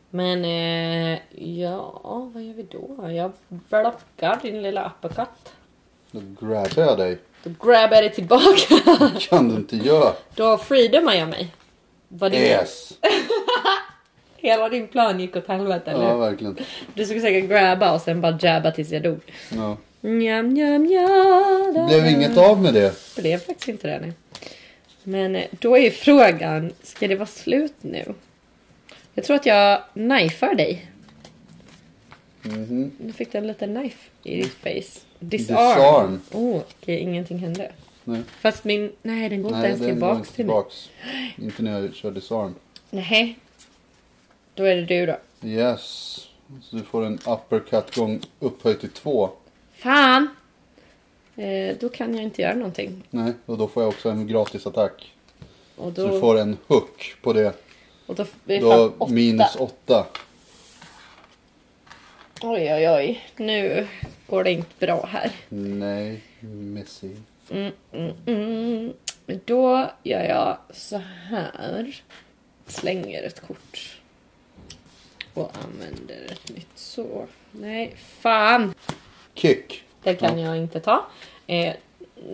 [0.10, 1.20] Men eh,
[1.60, 2.02] ja,
[2.34, 3.12] vad gör vi då?
[3.12, 5.54] Jag blockar din lilla uppercut.
[6.12, 7.20] Då grabbar jag dig.
[7.44, 8.76] Då grabbar jag det tillbaka.
[9.20, 10.14] kan du inte göra.
[10.36, 11.54] då freedomar jag mig.
[12.08, 12.94] Vad din, Yes.
[14.46, 16.20] Hela din plan gick åt helvete eller Ja, hur?
[16.20, 16.58] verkligen.
[16.94, 19.20] Du skulle säkert grabba och sen bara jabba tills jag dog.
[19.50, 19.78] Ja.
[20.02, 20.88] Njam, njam,
[21.88, 23.16] blev inget av med det.
[23.18, 24.00] Blev faktiskt inte det.
[24.00, 24.14] Nej.
[25.04, 28.14] Men eh, då är ju frågan, ska det vara slut nu?
[29.14, 30.86] Jag tror att jag knifar dig.
[32.42, 32.92] Mhm.
[32.98, 35.00] Nu fick du en liten knife i ditt face.
[35.20, 35.58] Disarm.
[35.76, 36.22] Disarm.
[36.32, 37.72] Oh, okej, ingenting hände.
[38.04, 38.92] Nej, Fast min...
[39.02, 40.64] Nej, den går inte ens tillbaks inte till mig.
[41.38, 42.56] Inte när jag kör disarm.
[42.90, 43.38] Nej.
[44.56, 45.18] Då är det du då.
[45.48, 45.82] Yes.
[46.62, 49.30] Så du får en uppercut gång upphöjt till två.
[49.74, 50.28] Fan!
[51.36, 53.04] Eh, då kan jag inte göra någonting.
[53.10, 55.14] Nej, och då får jag också en gratis attack.
[55.76, 56.20] Och Så du då...
[56.20, 57.54] får en hook på det.
[58.06, 59.14] Och då blir det Då fan åtta.
[59.14, 60.06] minus åtta.
[62.42, 63.24] Oj, oj, oj.
[63.38, 63.88] Nu
[64.28, 65.32] går det inte bra här.
[65.50, 67.16] Nej, Messi.
[67.52, 68.94] Mm, mm, mm.
[69.46, 72.02] Då gör jag så här.
[72.68, 73.95] Slänger ett kort.
[75.36, 77.28] Och använder ett nytt så.
[77.52, 78.74] Nej, fan!
[79.34, 79.84] Kick.
[80.04, 81.06] Det kan jag inte ta.
[81.48, 81.74] Eh,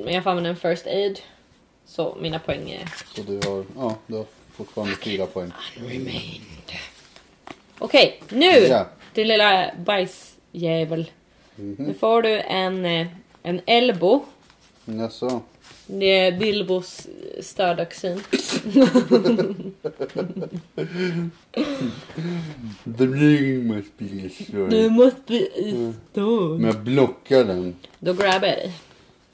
[0.03, 1.19] men jag får använda en first aid.
[1.85, 5.51] Så mina poäng är Så du har, ja, du har fortfarande fyra poäng.
[5.77, 6.41] unremained.
[7.79, 8.45] Okej, nu!
[8.51, 8.87] Ja.
[9.13, 11.11] Din lilla bajsjävel.
[11.55, 13.07] Nu får du en, eh,
[13.43, 14.25] en elbow.
[14.85, 15.41] Jaså?
[15.93, 17.07] Det är Bilbos
[17.41, 18.21] stödöxin.
[22.97, 24.69] The ring must be destroyed.
[24.69, 26.57] Du måste bli stor.
[26.57, 27.75] Men jag blockar den.
[27.99, 28.71] Då grabbar jag dig.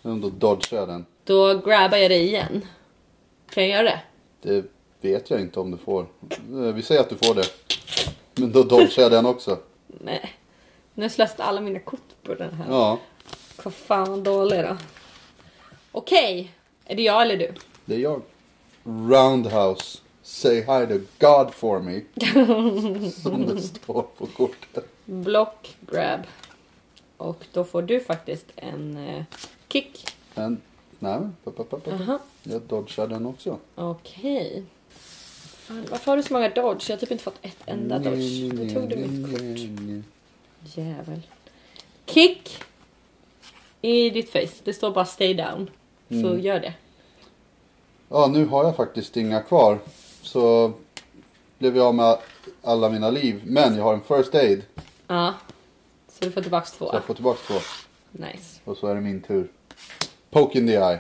[0.02, 1.06] Då dodgar jag den.
[1.24, 2.62] Då grabbar jag dig igen.
[3.50, 4.02] Kan jag göra det?
[4.42, 4.66] Det
[5.10, 6.02] vet jag inte om du får.
[6.32, 7.46] Eh, Vi säger att du får det.
[8.36, 9.58] Men då dodgar jag den också.
[9.88, 10.34] Nej.
[10.94, 12.66] Nu slösat alla mina kort på den här.
[12.70, 13.00] Ja,
[13.64, 14.78] Vad fan dålig då.
[15.98, 16.52] Okej.
[16.86, 17.54] Är det jag eller du?
[17.86, 18.22] det är jag.
[18.84, 20.00] Roundhouse.
[20.24, 22.02] Say hi to God for me.
[23.12, 24.86] Som det står på kortet.
[25.06, 26.20] Block, grab.
[27.18, 29.24] Och då får du faktiskt en eh,
[29.70, 30.06] kick.
[30.34, 30.62] Men,
[31.00, 31.92] nej, pa, pa, pa, pa.
[31.92, 32.20] Aha.
[32.44, 33.58] jag dodgar den också.
[33.76, 34.64] Okej.
[34.90, 36.90] Fan, Varför har du så många dodge?
[36.90, 38.52] Jag har typ inte fått ett enda dodge.
[38.54, 40.06] Då tog du mitt kort.
[40.78, 41.22] Jävel.
[42.06, 42.64] Kick.
[43.82, 44.62] I ditt face.
[44.64, 45.70] Det står bara stay down.
[46.10, 46.40] Så Mm.
[46.40, 46.74] gör det.
[48.10, 49.80] Ja, nu har jag faktiskt inga kvar.
[50.22, 50.72] Så
[51.58, 52.18] blev jag med
[52.64, 53.42] alla mina liv.
[53.46, 54.62] Men jag har en first aid.
[55.08, 55.34] Ja.
[56.10, 56.86] Så du får tillbaks två.
[56.90, 57.60] Så jag får tillbaka två.
[58.12, 58.60] Nice.
[58.64, 59.48] Och så är det min tur.
[60.30, 61.00] Poke in the eye.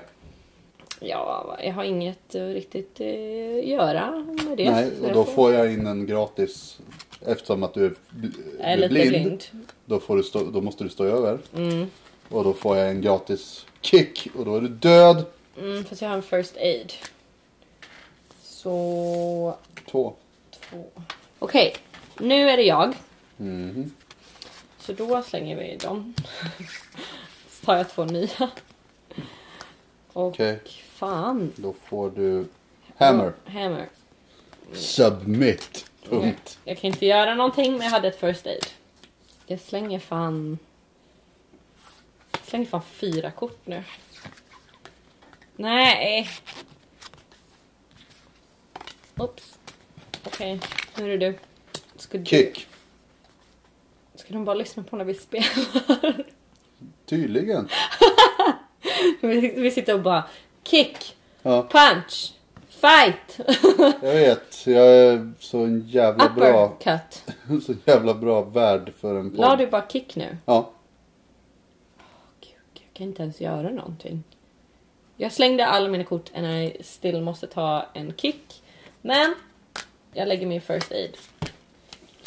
[0.99, 4.11] Ja, jag har inget att riktigt eh, göra
[4.47, 4.71] med det.
[4.71, 6.79] Nej, så och då får jag in en gratis.
[7.25, 9.09] Eftersom att du är, bl- är blind.
[9.09, 9.43] blind.
[9.85, 11.39] Då, får du stå, då måste du stå över.
[11.55, 11.87] Mm.
[12.29, 14.27] Och då får jag en gratis kick.
[14.35, 15.25] Och då är du död.
[15.57, 16.93] Mm, fast jag har en first aid.
[18.43, 19.57] Så...
[19.91, 20.13] Två.
[20.69, 20.85] Två.
[21.39, 21.75] Okej,
[22.19, 22.93] nu är det jag.
[23.37, 23.91] Mhm.
[24.79, 26.13] Så då slänger vi dem.
[27.49, 28.49] Så tar jag två nya.
[30.13, 30.59] Och Okej.
[30.89, 31.51] fan.
[31.55, 32.45] Då får du
[32.97, 33.33] hammer.
[33.45, 33.89] Hammer.
[34.73, 35.85] Submit.
[36.09, 36.59] Punkt.
[36.63, 38.65] Jag kan inte göra någonting men jag hade ett first aid.
[39.45, 40.57] Jag slänger fan...
[42.47, 43.83] Jag slänger fan fyra kort nu.
[45.55, 46.29] Nej.
[49.17, 49.57] Oops.
[50.25, 50.59] Okej,
[50.97, 51.37] nu är det du.
[51.95, 52.25] Ska, du.
[52.25, 52.67] Kick.
[54.15, 56.25] ska de bara lyssna på när vi spelar?
[57.05, 57.69] Tydligen.
[59.21, 60.23] vi, vi sitter och bara
[60.63, 62.33] kick, Ja, punch,
[62.69, 63.39] fight,
[64.01, 64.67] jag vet.
[64.67, 67.23] Jag är så en jävla bra, uppercut.
[67.65, 69.59] så jävla bra värd för en La podd.
[69.59, 70.37] du bara kick nu?
[70.45, 70.71] Ja.
[72.97, 74.23] Kan inte ens göra någonting.
[75.17, 78.61] Jag slängde alla mina kort and I still måste ta en kick.
[79.01, 79.35] Men
[80.13, 81.17] jag lägger min first aid.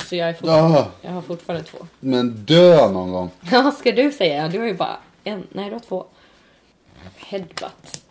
[0.09, 1.79] Så jag, är fortfarande, Ah, jag har fortfarande två.
[2.01, 3.31] men dö någon gång.
[3.53, 4.49] Ja, ska du säga?
[4.49, 5.47] Du har ju bara en.
[5.53, 6.07] Nej, du har två.
[7.17, 8.05] Headbutt.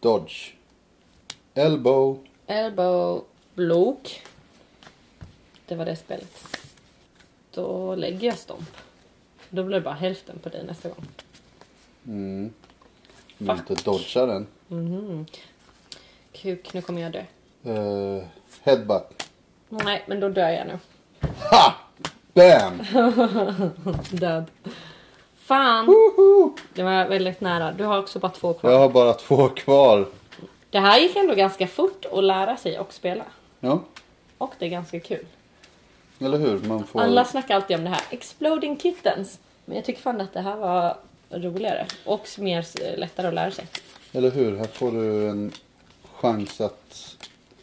[0.00, 0.52] Dodge.
[1.54, 2.18] Elbow.
[2.46, 3.24] Elbow.
[3.54, 4.22] Blok.
[5.66, 6.58] Det var det spelet.
[7.54, 8.70] Då lägger jag stomp.
[9.54, 11.04] Då blir det bara hälften på dig nästa gång.
[12.06, 12.52] Mm.
[13.38, 13.70] Jag Fuck.
[13.70, 14.46] inte dodgar den.
[14.68, 15.26] Mhm.
[16.32, 17.22] Kuk, nu kommer jag dö.
[17.72, 18.22] Uh,
[18.62, 19.30] headbutt.
[19.68, 20.78] Nej, men då dör jag nu.
[21.50, 21.74] Ha!
[22.32, 22.82] Bam!
[24.10, 24.44] Död.
[25.36, 25.86] Fan!
[25.86, 26.56] Woho!
[26.74, 27.72] Det var väldigt nära.
[27.72, 28.70] Du har också bara två kvar.
[28.70, 30.06] Jag har bara två kvar.
[30.70, 33.24] Det här gick ändå ganska fort att lära sig och spela.
[33.60, 33.80] Ja,
[34.38, 35.26] Och det är ganska kul.
[36.18, 36.58] eller hur?
[36.58, 37.00] Man får...
[37.00, 38.02] Alla snackar alltid om det här.
[38.10, 39.38] Exploding kittens.
[39.64, 40.96] Men jag tycker fan att det här var
[41.30, 41.86] roligare.
[42.04, 43.64] Och mer eh, lättare att lära sig.
[44.12, 44.56] Eller hur?
[44.56, 45.52] Här får du en
[46.14, 47.16] chans att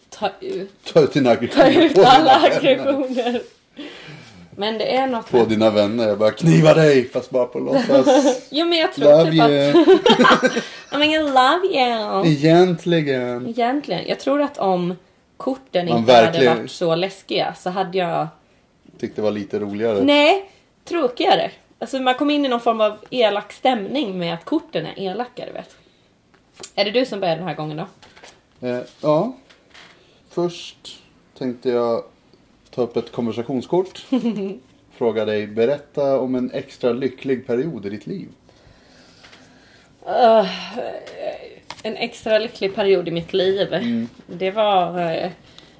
[0.09, 3.41] Ta ut, ta ut dina ta aggressioner ut på, alla aggressioner.
[4.55, 5.47] Men det är något på med...
[5.47, 6.07] dina vänner.
[6.07, 8.47] Jag bara kniva dig fast bara på låtsas.
[8.49, 9.49] Jo men jag tror Love typ att...
[9.49, 10.61] you.
[10.93, 12.27] I mean, I love you.
[12.31, 13.47] Egentligen.
[13.47, 14.01] Egentligen.
[14.07, 14.95] Jag tror att om
[15.37, 18.27] korten Man inte hade verkligen- varit så läskiga så hade jag...
[18.99, 20.03] Tyckte det var lite roligare.
[20.03, 20.51] Nej,
[20.85, 21.51] tråkigare.
[21.81, 25.51] Alltså man kom in i någon form av elak stämning med att korten är elakare
[25.51, 25.75] vet.
[26.75, 27.87] Är det du som börjar den här gången då?
[28.67, 29.33] Eh, ja.
[30.29, 31.01] Först
[31.37, 32.03] tänkte jag
[32.69, 34.05] ta upp ett konversationskort.
[34.97, 38.27] Fråga dig, berätta om en extra lycklig period i ditt liv.
[40.07, 40.49] Uh,
[41.83, 43.73] en extra lycklig period i mitt liv.
[43.73, 44.09] Mm.
[44.27, 45.31] Det var uh,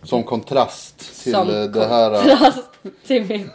[0.03, 2.69] Som kontrast till som det här, eh, kontrast
[3.07, 3.47] till mitt...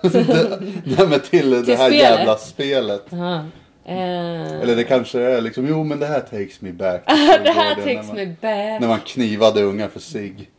[0.84, 1.94] nej, men till det här spelet.
[1.94, 3.12] jävla spelet.
[3.12, 7.02] Eh, Eller det kanske är liksom, jo men det här takes me back.
[7.44, 8.80] det här takes man- me back.
[8.80, 10.50] När man knivade unga för sig.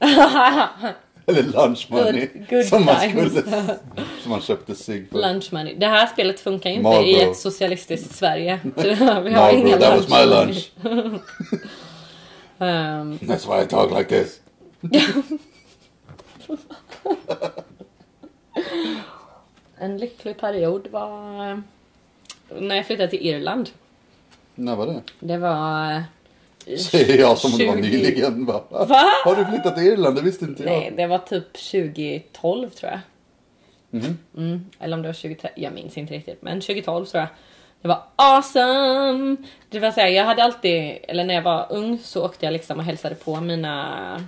[1.29, 2.27] Eller lunch money.
[2.33, 3.29] Good- good som, man skulle,
[4.21, 5.17] som man köpte sig för.
[5.19, 5.75] Lunch money.
[5.77, 7.05] Det här spelet funkar ju inte Marlboro.
[7.07, 8.59] i ett socialistiskt Sverige.
[8.63, 10.71] Vi har Marlboro, inga that was my lunch.
[12.59, 14.39] Ehm, That's why I talk like this.
[19.77, 21.57] en lycklig period var eh,
[22.59, 23.69] när jag flyttade till Irland.
[24.55, 25.01] När var det?
[25.19, 25.91] Det var...
[26.65, 28.45] eh, Säger jag som om det var 20 nyligen.
[28.45, 29.03] Bara, Va?
[29.25, 30.15] Har du flyttat till Irland?
[30.15, 30.71] Det visste inte jag.
[30.71, 32.99] Nej, det var typ 2012 tror jag.
[33.89, 34.17] Mhm.
[34.37, 36.41] Mm, eller om det var 2013, jag minns inte riktigt.
[36.41, 37.29] Men 2012 tror jag.
[37.81, 39.35] Det var awesome!
[39.69, 42.53] Det var så här, jag hade alltid, eller när jag var ung så åkte jag
[42.53, 44.23] liksom och hälsade på mina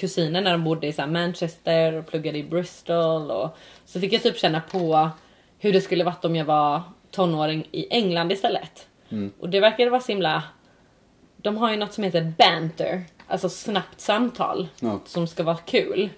[0.00, 3.30] kusiner när de bodde i så Manchester och pluggade i Bristol.
[3.30, 5.10] Och så fick jag typ känna på
[5.58, 8.86] hur det skulle varit om jag var tonåring i England istället.
[9.40, 10.42] Och det verkade vara så himla...
[11.36, 15.00] De har ju något som heter banter, alltså snabbt samtal Ja.
[15.06, 16.08] som ska vara kul.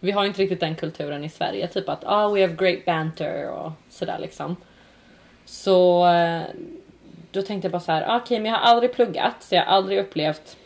[0.00, 3.50] Vi har inte riktigt den kulturen i Sverige, typ att ah, we have great banter
[3.50, 4.56] och sådär liksom.
[5.44, 6.42] Så eh,
[7.30, 9.64] då tänkte jag bara så här, ah, okej men jag har aldrig pluggat så jag
[9.64, 10.56] har aldrig upplevt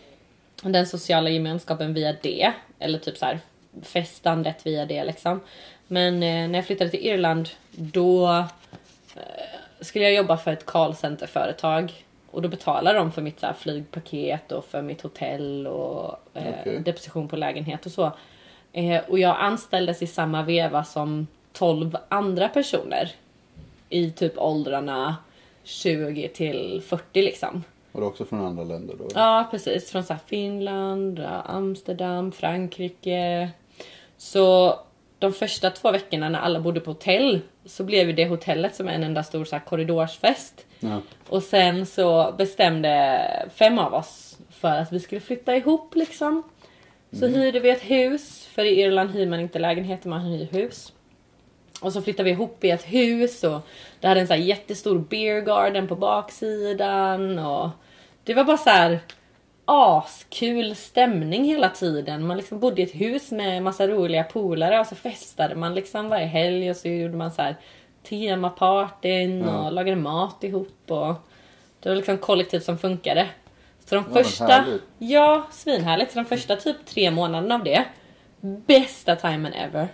[0.62, 2.53] den sociala gemenskapen via det.
[2.79, 3.41] Eller typ så här
[3.83, 5.41] festandet via det liksom.
[5.87, 8.29] Men eh, när jag flyttade till Irland då
[9.17, 11.93] eh, skulle jag jobba för ett callcenter-företag.
[12.31, 16.55] Och då betalar de för mitt så här, flygpaket och för mitt hotell och eh,
[16.61, 16.79] Okej.
[16.79, 18.12] deposition på lägenhet och så.
[18.73, 23.12] Eh, och jag anställdes i samma veva som 12 andra personer.
[23.89, 25.17] I typ åldrarna
[25.65, 27.65] 20 till 40 liksom.
[27.97, 29.09] Var det också från andra länder då?
[29.15, 29.91] Ja, precis.
[29.91, 33.51] Från så Finland, Amsterdam, Frankrike.
[34.17, 34.79] Så
[35.19, 39.03] de första två veckorna när alla bodde på hotell så blev det hotellet som en
[39.03, 40.67] enda stor så korridorsfest.
[40.81, 41.01] Ja.
[41.29, 46.43] Och sen så bestämde fem av oss för att vi skulle flytta ihop liksom.
[47.13, 50.93] Så hyrde vi ett hus, för i Irland hyr man inte lägenheter, man hyr hus.
[51.81, 53.61] Och så flyttade vi ihop i ett hus och
[54.01, 57.71] det hade en så här jättestor beer garden på baksidan och
[58.27, 58.99] det var bara så här
[59.65, 62.27] askul stämning hela tiden.
[62.27, 66.09] Man liksom bodde i ett hus med massa roliga polare och så festade man liksom
[66.09, 67.57] varje helg och så gjorde man så här
[68.09, 69.67] temapartyn Ja.
[69.67, 71.15] och lagade mat ihop och
[71.81, 73.27] det var liksom kollektiv som funkade.
[73.85, 74.83] Så de Ja, första, härligt.
[74.99, 76.12] ja svinhärligt.
[76.12, 77.85] Så de första typ tre månaderna av det,
[78.41, 79.89] bästa timern ever.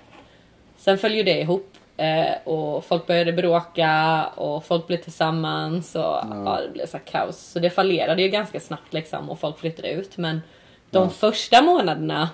[0.76, 6.02] Sen följde ju det ihop eh, och folk började bråka och folk blev tillsammans och
[6.02, 6.58] ja.
[6.66, 7.38] det blev så kaos.
[7.38, 10.16] Så det fallerade ju ganska snabbt liksom och folk flyttade ut.
[10.16, 10.40] Men
[10.90, 11.08] de Ja.
[11.10, 12.30] första månaderna,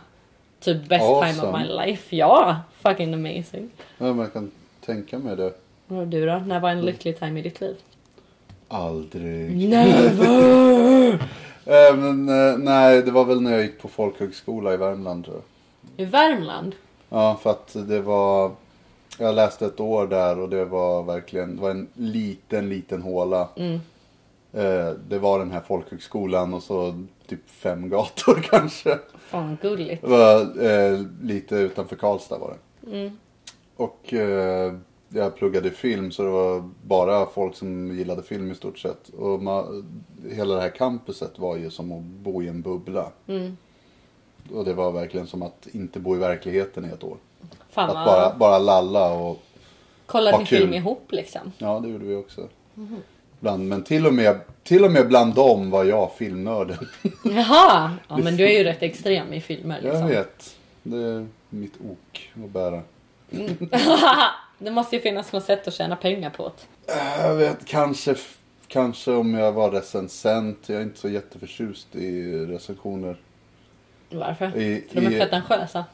[0.61, 1.59] typ best time of Awesome.
[1.59, 2.17] my life.
[2.17, 3.71] Ja, fucking amazing.
[3.99, 4.51] ja, man kan
[4.87, 5.53] tänka mig det.
[5.89, 6.37] Och du då?
[6.47, 7.77] När var en lycklig time i ditt liv?
[8.69, 9.69] Aldrig.
[9.69, 11.19] Never!
[11.67, 15.37] Eh, men eh, nej, det var väl när jag gick på folkhögskola i Värmland tror
[15.97, 16.07] jag.
[16.07, 16.75] I Värmland?
[17.09, 18.53] Ja, för att det var...
[19.19, 23.49] Jag läste ett år där och det var verkligen det var en liten, liten håla.
[23.57, 23.81] Mm.
[24.53, 28.99] Eh, det var den här folkhögskolan och så typ fem gator kanske.
[29.19, 30.03] Fan gulligt.
[30.03, 32.97] Det var eh, lite utanför Karlstad var det.
[32.97, 33.19] Mm.
[33.77, 34.75] Och eh,
[35.09, 39.09] jag pluggade film så det var bara folk som gillade film i stort sett.
[39.09, 39.85] Och ma-
[40.31, 43.13] hela det här campuset var ju som att bo i en bubbla.
[43.27, 43.57] Mm.
[44.53, 47.17] Och det var verkligen som att inte bo i verkligheten i ett år.
[47.71, 49.43] Fan Att bara, bara lalla och
[50.07, 50.59] Kollade ha ni kul.
[50.59, 51.53] film ihop liksom?
[51.59, 52.49] ja det gjorde vi också.
[52.75, 52.97] Mhm.
[53.41, 56.89] Bland, men till och, med, till och med bland dem var jag filmnörden.
[57.25, 57.93] Jaha!
[58.09, 60.01] Ja men du är ju rätt extrem i filmer liksom.
[60.01, 60.57] Jag vet.
[60.83, 62.83] Det är mitt ok att bära.
[64.59, 66.53] det måste ju finnas något sätt att tjäna pengar på
[66.87, 66.95] det.
[67.23, 68.15] Jag vet kanske,
[68.69, 70.69] kanske om jag var recensent.
[70.69, 73.17] Jag är inte så jätteförtjust i recensioner.
[74.11, 74.57] Varför?
[74.57, 75.85] I, För de är i, pretentiösa.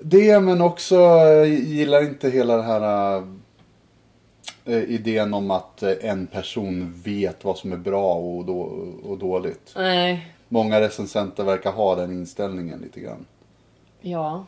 [0.00, 3.16] Det men också jag gillar inte hela den här
[4.64, 8.60] äh, idén om att en person vet vad som är bra och, då,
[9.04, 9.72] och dåligt.
[9.76, 10.34] Nej.
[10.48, 13.26] Många recensenter verkar ha den inställningen lite grann.
[14.00, 14.44] Ja.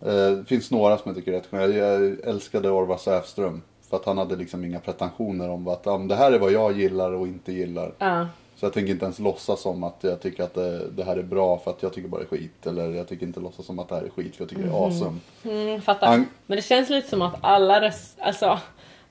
[0.00, 1.66] Eh, Det finns några som jag tycker är rätt sköna.
[1.74, 3.62] Jag älskade Orvar Säfström.
[3.90, 6.72] För att han hade liksom inga pretensioner om att men det här är vad jag
[6.78, 7.92] gillar och inte gillar.
[7.98, 8.26] Ja.
[8.64, 11.22] Så jag tänker inte ens låtsas som att jag tycker att det, det här är
[11.22, 12.66] bra för att jag tycker bara det är skit.
[12.66, 14.68] Eller jag tycker inte låtsas som att det här är skit för jag tycker det
[14.68, 15.18] är awesome.
[15.44, 16.06] Mm, fattar.
[16.06, 18.58] Han- Men det känns lite som att alla, res- alltså,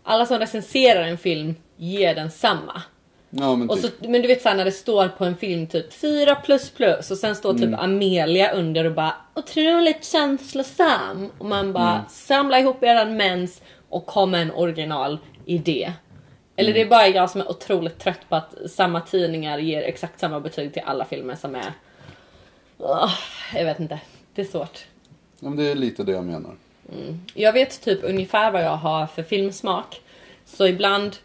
[0.03, 2.81] alla som recenserar en film ger den samma.
[3.29, 3.93] Ja men Och typ.
[4.01, 7.11] så, men du vet såhär när det står på en film typ 4 plus plus
[7.11, 7.79] och sen står typ Mm.
[7.79, 11.29] Amelia under och bara otroligt känslosam.
[11.37, 12.03] Och man bara Mm.
[12.09, 15.93] samla ihop eran mens och kom med en original idé.
[16.55, 16.73] Eller Mm.
[16.79, 20.39] det är bara jag som är otroligt trött på att samma tidningar ger exakt samma
[20.39, 21.73] betyg till alla filmer som är...
[22.77, 23.13] Ugh,
[23.55, 23.99] jag vet inte.
[24.35, 24.79] Det är svårt.
[25.39, 26.55] Ja, men det är lite det jag menar.
[27.33, 30.01] Jag vet typ ungefär vad jag har för filmsmak.
[30.45, 31.15] Så ibland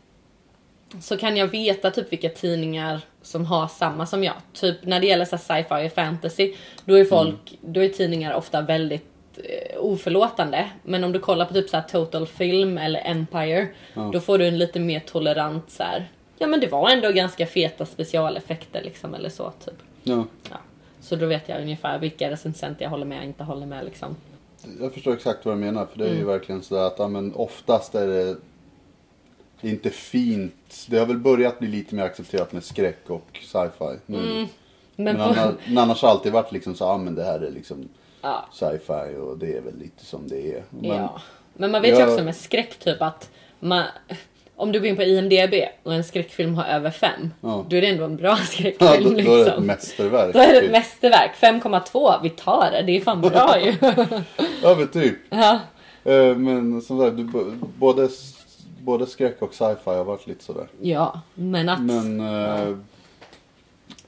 [1.01, 4.35] så kan jag veta typ vilka tidningar som har samma som jag.
[4.53, 9.05] Typ när det gäller sci-fi och fantasy, då är folk, då är tidningar ofta väldigt
[9.79, 10.71] oförlåtande.
[10.83, 14.11] Men om du kollar på typ så här Total Film eller Empire, Ja.
[14.13, 16.11] då får du en lite mer tolerant så här.
[16.39, 19.75] Ja men det var ändå ganska feta specialeffekter liksom eller så typ.
[20.03, 20.57] Ja, Ja.
[21.01, 24.17] Så då vet jag ungefär vilka recensenter jag håller med och inte håller med liksom.
[24.81, 25.87] jag förstår exakt vad du menar.
[25.87, 26.27] För det är ju Mm.
[26.27, 28.37] verkligen sådär att ja, men oftast är det
[29.61, 30.87] inte fint.
[30.89, 33.99] Det har väl börjat bli lite mer accepterat med skräck och sci-fi.
[34.07, 34.19] nu.
[34.97, 37.41] Men, Men, på, annars, men annars har alltid varit liksom så, ja men det här
[37.41, 37.89] är liksom
[38.23, 38.45] ja.
[38.53, 40.63] sci-fi och det är väl lite som det är.
[40.71, 41.21] Men, ja.
[41.55, 43.85] Men man vet ju jag- också med skräck typ att man,
[44.57, 47.11] om du går in på IMDB och en skräckfilm har över 5,
[47.41, 47.65] Ja.
[47.69, 49.67] då är det ändå en bra Ja, skräckfilm då, då är det ett liksom.
[49.67, 50.33] mästerverk.
[50.33, 50.73] Då är det ett typ.
[50.73, 51.31] mästerverk.
[51.41, 52.83] 5,2, vi tar det.
[52.83, 53.75] Det är fan bra ju.
[54.63, 55.17] Ja men typ.
[55.31, 55.59] ja.
[56.05, 57.17] Eh, Men som sagt,
[57.79, 58.09] både,
[58.81, 60.67] både skräck och sci-fi har varit lite sådär.
[60.81, 62.77] ja, men att, Men, eh,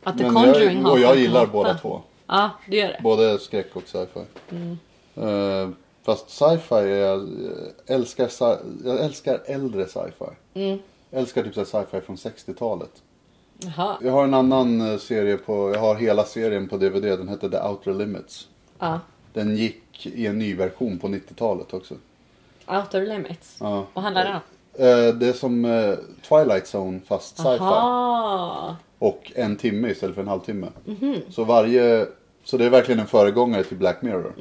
[0.05, 1.19] att The men Conjuring jag, har och jag 5,8.
[1.21, 2.01] gillar båda två.
[2.31, 3.01] Ja, det gör det.
[3.03, 4.21] Både skräck och sci-fi.
[4.51, 4.79] Mm.
[5.17, 5.71] Eh,
[6.03, 7.29] fast sci-fi, är jag,
[7.87, 10.25] älskar, sci- jag älskar äldre sci-fi.
[10.55, 10.79] Mm.
[11.11, 12.91] Jag älskar typ så sci-fi från 60-talet.
[13.59, 13.97] Jaha.
[14.03, 17.49] Jag har en annan eh, serie på, jag har hela serien på DVD, den heter
[17.49, 18.49] The Outer Limits.
[18.79, 19.01] Ja.
[19.33, 21.95] Den gick i en ny version på 90-talet också.
[22.67, 23.57] Outer Limits.
[23.61, 23.87] Ja.
[23.95, 24.41] Vad handlar det om?
[24.87, 25.95] Eh, Det är som eh,
[26.29, 27.49] Twilight Zone fast sci-fi.
[27.61, 28.77] Aha.
[28.99, 30.67] Och en timme istället för en halvtimme.
[30.85, 31.17] Mhm.
[31.31, 32.07] Så varje...
[32.45, 34.35] Så det är verkligen en föregångare till Black Mirror.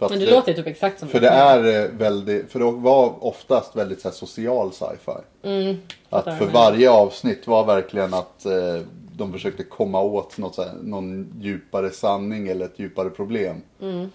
[0.00, 3.24] Att Men det låter typ exakt som För det är eh, väldigt, för det var
[3.24, 5.12] oftast väldigt så social sci-fi.
[5.42, 5.76] Mm,
[6.10, 8.80] Att för varje avsnitt var verkligen att eh,
[9.16, 13.56] de försökte komma åt något, här, någon djupare sanning eller ett djupare problem.
[13.82, 14.10] Mm.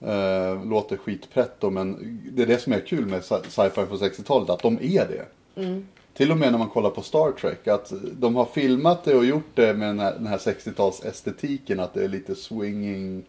[0.00, 4.50] Eh, låter skitpretto men det är det som är kul med sci- sci-fi på 60-talet,
[4.50, 5.26] att de är det.
[5.62, 5.86] Mm.
[6.16, 9.24] Till och med när man kollar på Star Trek, att de har filmat det och
[9.24, 13.24] gjort det med den här, den här 60-tals-estetiken, att det är lite swinging.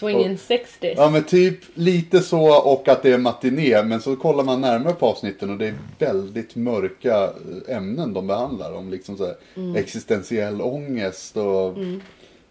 [0.00, 0.94] Swingin' 60s.
[0.96, 3.82] Ja men typ lite så och att det är matiné.
[3.82, 7.24] Men så kollar man närmare på avsnitten och det är väldigt mörka
[7.68, 8.72] eh, ämnen de behandlar.
[8.72, 9.36] Om liksom så här
[9.76, 11.74] existentiell ångest och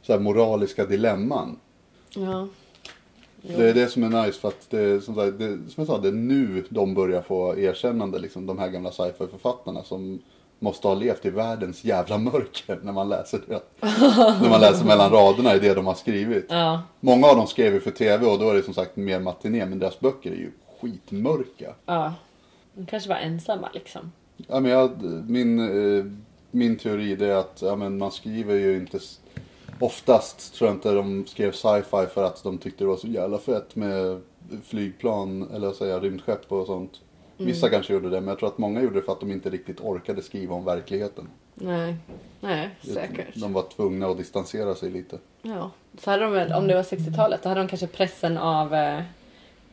[0.02, 1.60] så här moraliska dilemman.
[2.16, 2.48] Ja.
[3.42, 5.88] Det är det som är nice för att det, är, som, sagt, det, som jag
[5.88, 8.20] sa, det är nu de börjar få erkännande.
[8.20, 10.20] Liksom, de här gamla sci-fi författarna som
[10.60, 13.62] måste ha levt i världens jävla mörker när man läser det.
[14.42, 16.46] när man läser mellan raderna i det de har skrivit.
[16.50, 16.82] Ja.
[17.00, 19.66] Många av dem skrev ju för tv och då är det som sagt mer matiné
[19.66, 21.74] men deras böcker är ju skitmörka.
[21.86, 22.14] Ja.
[22.74, 24.12] De kanske var ensamma liksom.
[24.48, 26.06] Ja, men jag, min, eh,
[26.52, 29.00] min teori är att ja, men man skriver ju inte
[29.80, 33.38] Oftast tror jag inte de skrev sci-fi för att de tyckte det var så jävla
[33.38, 34.22] fett med
[34.64, 37.02] flygplan eller jag, rymdskepp och sånt.
[37.38, 39.50] Vissa kanske gjorde det men jag tror att många gjorde det för att de inte
[39.50, 41.28] riktigt orkade skriva om verkligheten.
[41.56, 41.96] Nej.
[42.40, 43.36] Nej, säkert.
[43.36, 45.18] De var tvungna att distansera sig lite.
[45.42, 45.72] Ja.
[45.98, 49.02] Så hade de om det var 60-talet, då hade de kanske pressen av eh,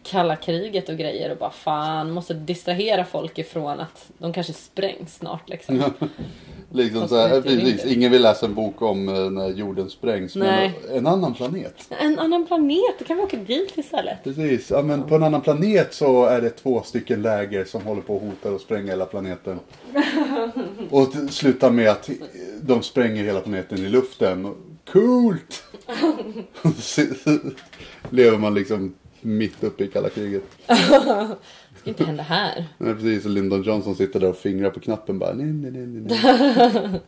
[0.07, 5.15] kalla kriget och grejer och bara fan, måste distrahera folk ifrån att de kanske sprängs
[5.15, 5.83] snart liksom.
[6.71, 7.89] Liksom så här, precis, rymden.
[7.89, 10.37] ingen vill läsa en bok om eh, när jorden sprängs.
[10.37, 10.73] Nej.
[10.89, 11.75] Men en annan planet.
[12.01, 14.25] En annan planet, då kan vi åka dit istället.
[14.25, 18.03] Precis, ja, men på en annan planet så är det två stycken läger som håller
[18.03, 19.61] på och hotar att spränga hela planeten.
[20.91, 22.11] Och slutar med att
[22.63, 24.45] de spränger hela planeten i luften.
[24.45, 24.57] Och-
[24.93, 25.65] Coolt!
[28.11, 28.95] Lever man liksom
[29.27, 30.43] mitt uppe i kalla kriget.
[30.67, 30.77] Det
[31.81, 32.65] ska inte hända här.
[32.79, 35.33] Nej, precis, och Lyndon Johnson sitter där och fingrar på knappen bara.
[35.33, 37.01] Nej, nej, nej, nej,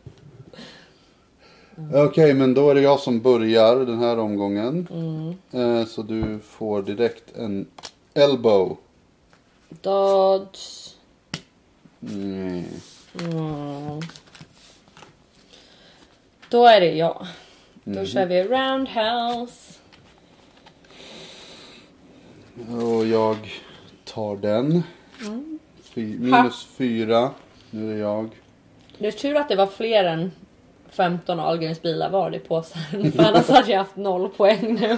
[1.75, 2.03] nej.
[2.05, 4.87] Okej, men då är det jag som börjar den här omgången.
[5.51, 7.65] Eh, så du får direkt en
[8.13, 8.77] elbow.
[9.69, 10.89] Dodge.
[12.01, 12.63] Mm.
[13.19, 13.99] Mm.
[16.49, 17.27] Då är det jag.
[17.83, 19.78] Då kör vi roundhouse.
[22.67, 23.37] Och jag
[24.05, 24.83] tar den.
[25.81, 27.31] Fy, minus fyra.
[27.71, 28.29] Nu är det jag.
[28.97, 30.31] Det är tur att det var fler än
[30.89, 33.11] 15 Ahlgrens bilar var i påsen.
[33.11, 34.89] För annars hade jag haft noll poäng nu.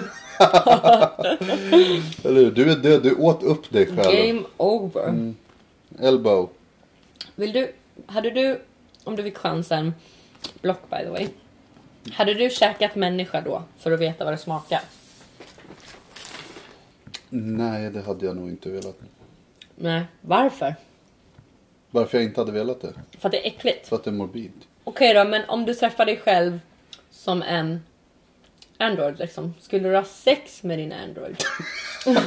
[2.23, 2.51] Eller hur?
[2.51, 4.27] Du är död, du åt upp dig själv.
[4.27, 5.33] Game over.
[5.99, 6.49] Elbow.
[7.35, 7.73] Vill du,
[8.05, 8.61] hade du,
[9.03, 9.93] om du fick chansen,
[10.61, 11.27] block by the way.
[12.13, 14.81] Hade du käkat människa då för att veta vad det smakar?
[17.33, 18.99] Nej, det hade jag nog inte velat.
[19.75, 20.75] Nej, varför?
[21.91, 22.93] Varför jag inte hade velat det?
[23.19, 23.87] För att det är äckligt.
[23.87, 24.51] För att det är morbid.
[24.83, 26.59] Okej då, men om du träffar dig själv
[27.11, 27.79] som en
[28.77, 29.53] Android liksom.
[29.61, 31.35] Skulle du ha sex med din Android?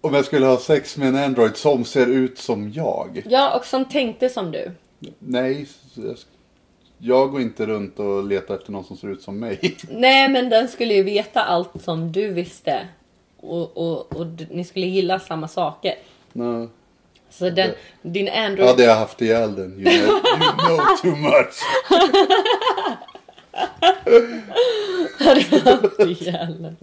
[0.00, 3.22] Om jag skulle ha sex med en Android som ser ut som jag?
[3.28, 4.70] Ja, och som tänkte som du.
[5.18, 6.16] Nej, jag,
[6.98, 9.76] jag går inte runt och letar efter någon som ser ut som mig.
[9.90, 12.88] Nej, men den skulle ju veta allt som du visste.
[13.48, 15.94] Och, och, och ni skulle gilla samma saker.
[16.32, 16.68] Nej.
[17.30, 17.70] Så den,
[18.02, 18.68] din Android...
[18.68, 19.72] Hade jag haft ihjäl den.
[19.86, 21.54] You know, you know too much.
[26.20, 26.74] Jävlar.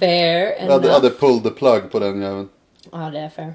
[0.00, 0.72] Fair Jag enough.
[0.72, 2.48] hade, hade pulled the plug på den jäveln.
[2.92, 3.54] Ja, det är fair.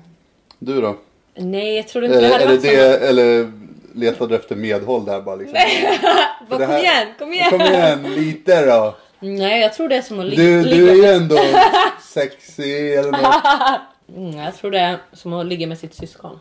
[0.60, 0.96] Du då?
[1.36, 3.52] Nej, jag trodde inte det- hade det varit det, eller
[3.96, 5.58] letade du efter medhåll där bara liksom?
[6.50, 7.50] Bara, det kom igen, kom igen!
[7.50, 8.96] Kom igen, lite då.
[9.20, 11.36] Nej, jag tror det är som att li- Du, ligga du är ju ändå
[12.02, 13.82] sexy eller något.
[14.18, 16.40] Mm, jag tror det är som att ligga med sitt syskon.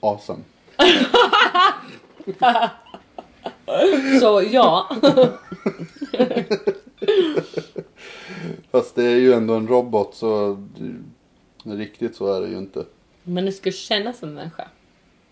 [0.00, 0.42] Awesome.
[4.20, 4.96] Så ja.
[8.72, 10.62] Fast det är ju ändå en robot så
[11.64, 12.84] riktigt så är det ju inte.
[13.22, 14.68] Men det skulle kännas som en människa.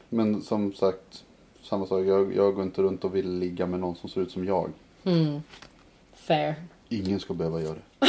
[0.09, 1.25] Men som sagt,
[1.63, 2.05] samma sak.
[2.07, 4.71] Jag, jag går inte runt och vill ligga med någon som ser ut som jag.
[5.05, 5.43] Mm.
[6.15, 6.55] Fair.
[6.89, 8.07] Ingen ska behöva göra det.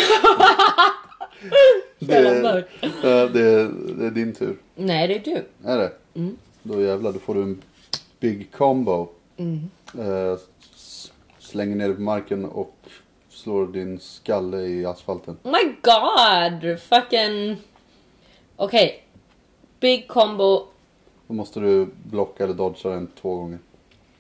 [2.00, 2.66] Det,
[3.04, 3.68] ja, det,
[3.98, 4.58] det är din tur.
[4.76, 5.70] Nej, det är du.
[5.70, 5.92] Är det?
[6.14, 6.38] Mm.
[6.64, 7.62] Då jävlar, då får du en
[8.20, 9.08] big combo.
[9.38, 9.70] Mm.
[9.98, 10.38] Eh,
[11.40, 12.76] slänger ner det på marken och
[13.30, 15.38] slår din skalle i asfalten.
[15.44, 16.80] Oh my god!
[16.80, 17.58] Fucking...
[18.56, 19.04] Okej.
[19.80, 20.68] Big combo.
[21.28, 23.60] Då måste du blocka eller dodga den två gånger.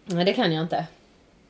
[0.05, 0.87] Nej, det kan jag inte.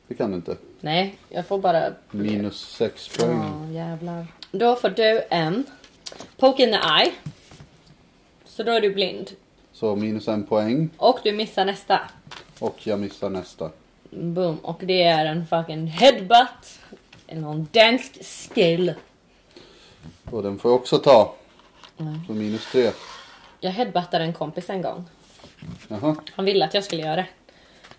[0.08, 0.56] Det kan du inte.
[0.84, 1.92] Nej, jag får bara...
[2.10, 3.38] Minus sex poäng.
[3.38, 4.26] Ja, jävlar.
[4.50, 5.64] Då får du en
[6.36, 7.12] poke in the eye.
[8.44, 9.30] Så då är du blind.
[9.72, 10.90] Så minus en poäng.
[10.96, 12.00] Och du missar nästa.
[12.58, 13.70] Och jag missar nästa.
[14.10, 14.58] Boom.
[14.58, 16.80] Och det är en fucking headbutt.
[17.32, 18.24] Någon dansk
[18.54, 18.94] skill.
[20.30, 21.34] Och den får jag också ta.
[21.96, 22.20] Nej.
[22.26, 22.90] Så minus tre.
[23.60, 25.04] Jag headbuttade en kompis en gång.
[25.88, 26.16] Jaha.
[26.34, 27.26] Han ville att jag skulle göra det.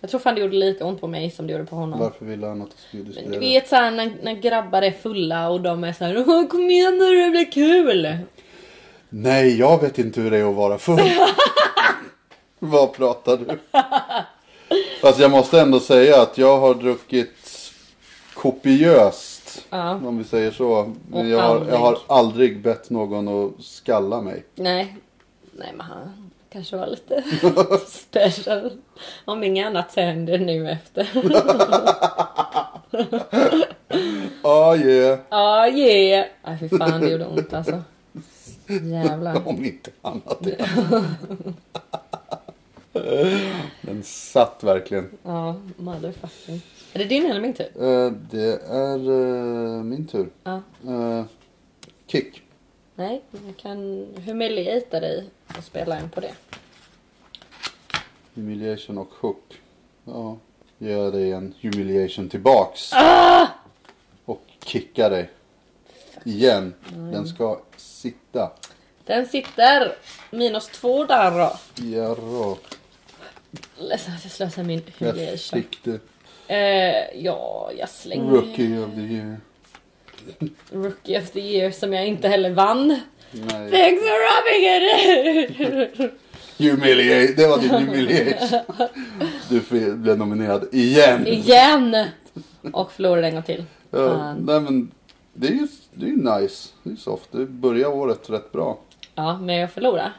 [0.05, 1.99] Jag tror fan det gjorde lika ont på mig som det gjorde på honom.
[1.99, 5.49] Varför ville han att du skulle, skulle Du vet såhär när, när grabbar är fulla
[5.49, 8.17] och de är såhär Åh, kom igen nu det blir kul.
[9.09, 10.99] Nej, jag vet inte hur det är att vara full.
[12.59, 13.59] Vad pratar du?
[15.01, 17.71] Fast jag måste ändå säga att jag har druckit
[18.33, 19.65] kopiöst.
[19.69, 19.91] Ja.
[19.91, 20.93] Om vi säger så.
[21.09, 21.79] Men jag har, jag aldrig.
[21.79, 24.43] har aldrig bett någon att skalla mig.
[24.55, 24.95] Nej.
[25.51, 26.24] Nej men han
[26.55, 27.23] kanske var lite
[27.87, 28.71] special.
[29.25, 31.09] Om inget annat händer nu efter.
[34.41, 35.19] Ah yeah.
[35.29, 36.25] Ja yeah.
[36.41, 37.81] Aj fy fan det gjorde ont alltså.
[38.67, 39.47] Jävlar.
[39.47, 40.37] Om inte annat.
[40.39, 40.69] det.
[43.81, 45.09] Den satt verkligen.
[45.23, 46.61] Ja motherfucking.
[46.93, 47.65] Är det din eller min tur?
[47.65, 50.29] Eh, det är eh, min tur.
[50.43, 50.61] Ja.
[50.87, 51.25] Eh,
[52.07, 52.41] kick.
[52.95, 56.33] Nej, jag kan humiliata dig och spela en på det.
[58.33, 59.61] Humiliation och hook.
[60.05, 60.37] Ja,
[60.77, 62.91] gör dig en humiliation tillbaks.
[64.25, 65.29] Och kicka dig.
[66.23, 66.73] Igen.
[66.93, 68.51] Den ska sitta.
[69.05, 69.95] Den sitter
[70.31, 71.57] minus två där då.
[71.85, 72.57] Jarrå.
[73.77, 75.61] Ledsen att jag slösar min humiliation.
[75.61, 75.99] fick du.
[76.47, 78.31] Eh, ja, jag slänger...
[78.31, 79.37] Rookie of the year.
[80.71, 82.87] Rookie of the year som jag inte heller vann.
[83.31, 83.71] Nej.
[83.71, 84.65] Thanks for rubbing
[86.03, 86.11] it
[86.57, 87.33] Humiliate.
[87.33, 88.59] Det var din humiliation.
[89.49, 91.27] Du blev nominerad igen.
[91.27, 92.05] Igen!
[92.73, 93.63] Och förlorade en gång till.
[93.91, 94.37] Ja, Fan.
[94.45, 94.91] nej men
[95.33, 96.69] det är ju det är nice.
[96.83, 97.29] Det är soft.
[97.31, 98.77] Du börjar året rätt bra.
[99.15, 100.11] Ja, men jag förlorade.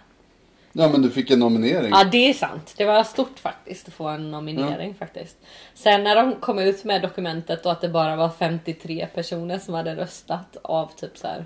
[0.79, 1.91] Ja men du fick en nominering.
[1.91, 2.74] Ja, det är sant.
[2.77, 5.37] Det var stort faktiskt att få en nominering faktiskt.
[5.74, 9.74] Sen när de kom ut med dokumentet och att det bara var 53 personer som
[9.74, 11.45] hade röstat av typ så här.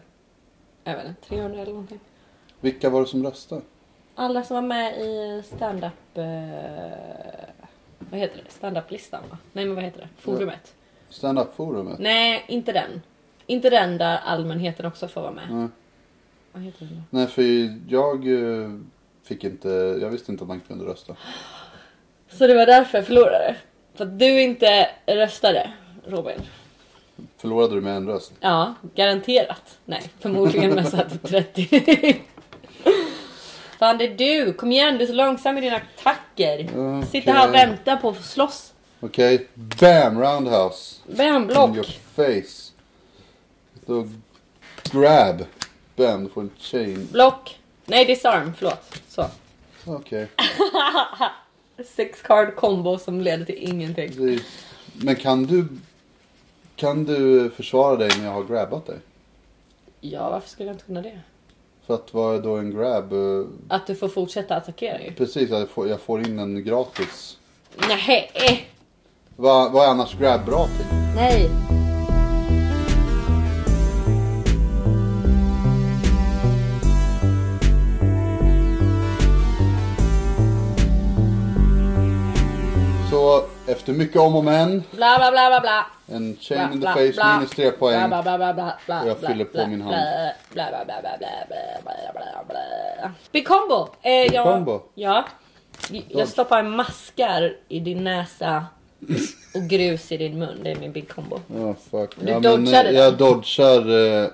[0.85, 2.01] Jag vet inte, 300 eller någonting.
[2.61, 3.61] Vilka var det som röstade?
[4.15, 6.19] Alla som var med i stand-up...
[6.19, 6.25] Eh,
[7.99, 8.51] vad heter det?
[8.53, 9.39] Stand-up-listan va?
[9.53, 10.09] Nej men vad heter det?
[10.19, 10.75] Forumet?
[11.09, 11.99] Stand-up-forumet?
[11.99, 13.03] Nej, inte den.
[13.47, 15.47] Inte den där allmänheten också får vara med.
[15.51, 15.69] Nej.
[16.53, 17.03] Vad heter den då?
[17.19, 17.43] Nej för
[17.93, 18.71] jag eh,
[19.31, 19.69] fick inte,
[20.01, 21.17] jag visste inte att man kunde rösta.
[22.29, 23.57] Så det var därför jag förlorade?
[23.95, 25.73] För att du inte röstade,
[26.07, 26.41] Robin?
[27.39, 28.33] Förlorade du med en röst?
[28.41, 29.79] Ja, garanterat.
[29.85, 32.21] Nej, förmodligen med så här typ 30.
[33.79, 34.53] Fan det är du!
[34.53, 36.69] Kom igen, du är så långsam i dina attacker.
[36.75, 37.07] Okej.
[37.11, 38.73] Sitter här och väntar på att få slåss.
[39.01, 40.97] Okej, bam roundhouse.
[41.17, 42.01] Bam, In your block.
[42.17, 42.73] face.
[43.87, 44.09] Då
[44.93, 45.45] grab.
[45.97, 47.09] Bam, du får en chain.
[47.13, 47.60] Block.
[47.91, 48.53] Nej, disarm.
[48.59, 49.01] Förlåt.
[49.09, 49.25] Så.
[49.87, 50.29] Okej.
[51.97, 54.13] Six card combo som leder till ingenting.
[54.17, 54.43] Det-
[55.05, 55.67] Men kan du,
[56.77, 58.97] kan du försvara dig när jag har grabbat dig?
[60.01, 61.21] Ja, varför skulle jag inte kunna det?
[61.87, 63.13] För att vad är då en grab?
[63.13, 65.13] Eh, Att du får fortsätta attackera ju.
[65.13, 67.37] Precis, jag får, jag får in en gratis.
[67.89, 68.67] Nej.
[69.37, 70.87] Vad, vad är annars grab bra till?
[71.17, 71.51] Nej.
[83.71, 84.83] Efter mycket om och men.
[84.91, 85.87] Bla bla bla bla bla.
[86.07, 88.09] En chain bla, in the bla, face bla, minus tre poäng.
[88.09, 89.95] Bla, bla, bla, bla, bla, och jag fyller på min hand.
[90.53, 93.89] Bla, bla, bla, bla, bla, bla, bla, Big combo.
[94.03, 94.81] Eh, Big jag, combo.
[94.95, 95.25] Ja.
[96.09, 98.67] Jag stoppar maskar i din näsa
[99.55, 100.61] och grus i din mun.
[100.63, 101.41] Det är min big combo.
[101.49, 102.17] Oh, fuck.
[102.21, 104.29] Du ja, dodgar men, Jag dodgar eh,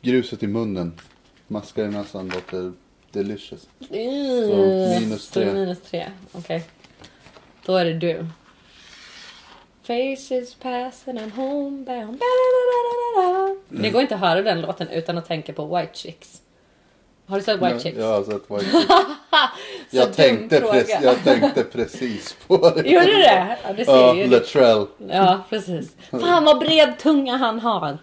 [0.00, 1.00] gruset i munnen.
[1.46, 2.72] Maskar i näsan låter
[3.12, 3.68] delicious.
[3.90, 4.48] Mm.
[4.48, 5.48] Så minus tre.
[5.48, 6.10] Så minus 3.
[6.32, 6.56] Okej.
[6.56, 6.60] Okay.
[7.64, 8.26] Då är det du.
[9.90, 12.18] Faces passing and homebound.
[12.18, 13.56] Da.
[13.68, 16.40] Det går inte att höra den låten utan att tänka på White Chicks.
[17.26, 17.98] Har du sett White Ja, Chicks?
[17.98, 18.86] Jag har sett White Chicks.
[19.90, 22.90] Jag, tänkte precis, jag tänkte precis på det.
[22.90, 23.56] Gjorde du det?
[23.66, 24.26] Ja, du ser Ja, ju.
[24.26, 24.86] Latrell.
[25.08, 25.92] Ja, precis.
[26.10, 27.98] Fan vad bred tunga han har.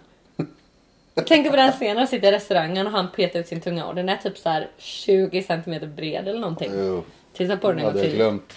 [1.14, 3.60] Jag tänker på den scenen när han sitter i restaurangen och han petar ut sin
[3.60, 7.02] tunga och den är typ så här 20 cm bred eller någonting.
[7.32, 8.16] Titta på den en gång hade jag till.
[8.16, 8.54] glömt.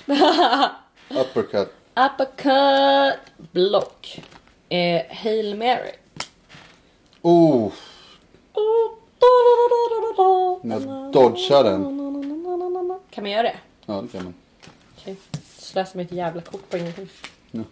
[1.10, 1.74] Uppercut.
[1.96, 3.20] Uppercut
[3.52, 4.22] block.
[4.70, 5.92] Eh, Hail Mary.
[7.22, 7.72] Oh,
[10.64, 10.82] jag
[11.14, 11.84] dodgar den.
[13.10, 13.56] Kan man göra det?
[13.86, 14.34] Ja, det kan man.
[14.98, 15.16] Okej.
[15.58, 17.10] Slösa mitt jävla kort på ingenting.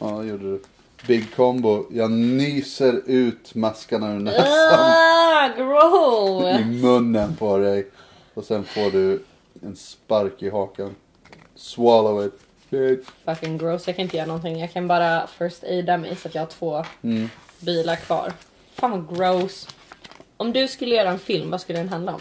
[0.00, 0.62] Ja, gjorde du.
[1.06, 1.84] Big combo.
[1.90, 4.46] Jag nyser ut maskarna ur näsan
[4.78, 6.48] Ah, grow!
[6.60, 7.86] i munnen på dig.
[8.34, 9.22] Och sen får du
[9.62, 10.94] en spark i hakan.
[11.54, 12.40] Swallow it.
[13.24, 13.86] Fucking gross.
[13.86, 14.58] Jag kan inte göra någonting.
[14.60, 17.30] Jag kan bara first aida mig så att jag har två Mm.
[17.60, 18.32] bilar kvar.
[18.74, 19.68] Fan gross.
[20.36, 22.20] Om du skulle göra en film, vad skulle den handla om?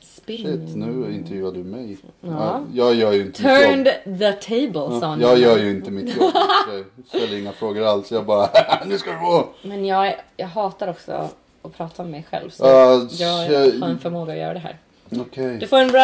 [0.00, 0.66] Spinning.
[0.66, 1.96] Shit, nu intervjuar du mig.
[2.20, 2.62] Ja.
[2.74, 3.60] jag gör ju inte mitt jobb.
[3.70, 6.32] Turned the tables Ja, on jag gör ju inte mitt jobb.
[6.34, 8.12] Jag ställer inga frågor alls.
[8.12, 8.50] Jag bara,
[8.86, 9.48] nu ska du få.
[9.62, 11.28] Men jag, jag hatar också
[11.62, 12.50] att prata med mig själv.
[12.50, 14.76] Så Ja, jag har en förmåga att göra det här.
[15.20, 15.56] Okej.
[15.58, 15.94] Du får en,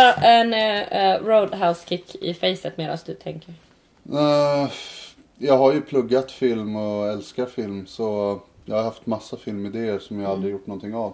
[0.52, 0.54] en
[0.92, 3.54] eh, roadhouse kick i facet medan du tänker.
[4.12, 4.70] Eh,
[5.38, 10.20] jag har ju pluggat film och älskar film så jag har haft massa filmidéer som
[10.20, 11.12] jag aldrig gjort någonting av.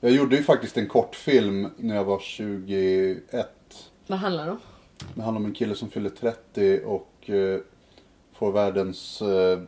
[0.00, 3.48] Jag gjorde ju faktiskt en kortfilm när jag var 21.
[4.06, 4.58] Vad handlar det om?
[5.14, 7.60] Det handlar om en kille som fyller 30 och eh,
[8.32, 9.58] får världens eh,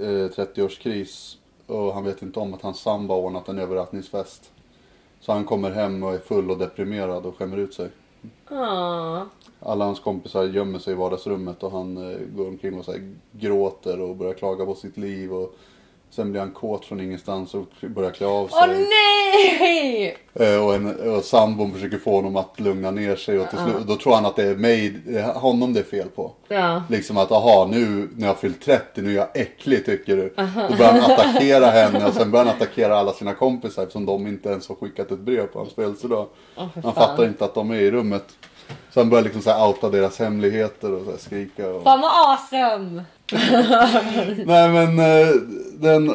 [0.00, 1.36] eh, 30-årskris.
[1.66, 4.52] Och han vet inte om att hans sambo har ordnat en överraskningsfest.
[5.20, 7.90] Så han kommer hem och är full och deprimerad och skämmer ut sig.
[9.60, 13.14] Alla hans kompisar gömmer sig i vardagsrummet och han eh, går omkring och så här,
[13.32, 15.32] gråter och börjar klaga på sitt liv.
[15.32, 15.54] Och
[16.14, 18.58] sen blir han kåt från ingenstans och börjar klä av sig.
[18.60, 20.16] Åh nej!
[20.34, 23.86] Eh, och, en, och sambon försöker få honom att lugna ner sig och till slut,
[23.86, 25.02] då tror han att det är mig,
[25.34, 26.32] honom det är fel på.
[26.48, 26.82] Ja.
[26.90, 30.34] Liksom att aha nu när jag har fyllt 30 nu är jag äcklig tycker du.
[30.70, 34.26] Då börjar han attackera henne och sen börjar han attackera alla sina kompisar eftersom de
[34.26, 36.26] inte ens har skickat ett brev på hans födelsedag.
[36.54, 38.24] För Han fattar inte att de är i rummet.
[38.90, 41.68] Så han börjar liksom så här outa deras hemligheter och så skrika.
[41.68, 41.82] Och...
[41.82, 43.04] Fan vad awesome!
[44.46, 45.28] Nej men eh,
[45.74, 46.12] den,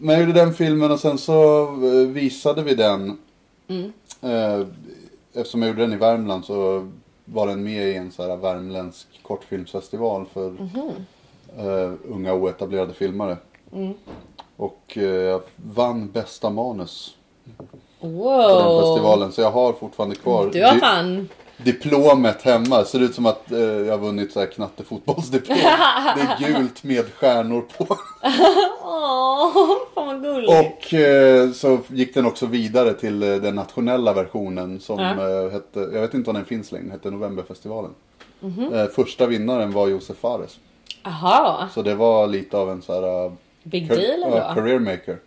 [0.00, 3.18] jag gjorde den filmen och sen så eh, visade vi den.
[3.68, 3.92] Mm.
[4.22, 4.66] Eh,
[5.32, 6.88] Eftersom jag gjorde den i Värmland så
[7.24, 10.46] var den med i en så här värmländsk kortfilmsfestival för
[11.58, 13.36] eh, unga oetablerade filmare.
[13.72, 13.92] Mm.
[14.56, 17.14] Och jag vann bästa manus
[18.00, 18.80] på den Wow!
[18.80, 19.32] festivalen.
[19.32, 21.28] Så jag har fortfarande kvar Du har fan...
[21.64, 22.84] diplomet hemma.
[22.84, 25.58] Ser ut som att eh, jag har vunnit så här knattefotbollsdiplom.
[26.16, 27.86] Det är gult med stjärnor på.
[28.82, 29.52] Åh,
[29.94, 30.52] fan vad gulligt.
[30.52, 35.80] Och eh, så gick den också vidare till eh, den nationella versionen som eh, hette,
[35.80, 37.90] jag vet inte om den finns längre, hette Novemberfestivalen.
[38.40, 38.72] Mhm.
[38.74, 40.58] Eh, första vinnaren var Josef Fares.
[41.02, 43.32] Aha, Så det var lite av en så här eh,
[43.62, 44.54] big deal ja, ändå.
[44.54, 45.18] career maker.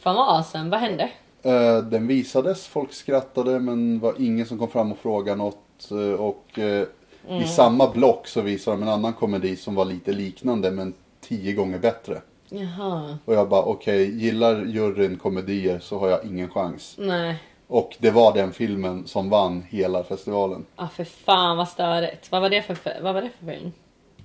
[0.00, 0.70] Fan vad awesome.
[0.70, 1.10] Vad hände?
[1.42, 5.58] Eh, den visades, folk skrattade men var ingen som kom fram och frågade något.
[5.90, 6.86] Eh, och eh,
[7.28, 7.42] Mm.
[7.42, 11.52] i samma block så visade de en annan komedi som var lite liknande men tio
[11.52, 12.22] gånger bättre.
[12.48, 13.18] Jaha.
[13.24, 16.94] Och jag bara okej, gillar juryn komedier så har jag ingen chans.
[16.98, 17.42] Nej.
[17.66, 20.64] Och det var den filmen som vann hela festivalen.
[20.76, 22.32] Ah, för fan vad störigt.
[22.32, 23.72] Vad var det för, vad var det för film?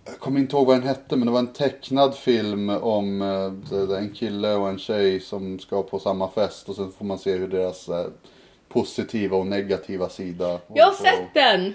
[0.05, 3.97] Jag kommer inte ihåg vad den hette men det var en tecknad film om eh,
[3.97, 7.37] en kille och en tjej som ska på samma fest och sen får man se
[7.37, 8.05] hur deras eh,
[8.74, 10.59] positiva och negativa sida.
[10.74, 11.74] Jag har sett den!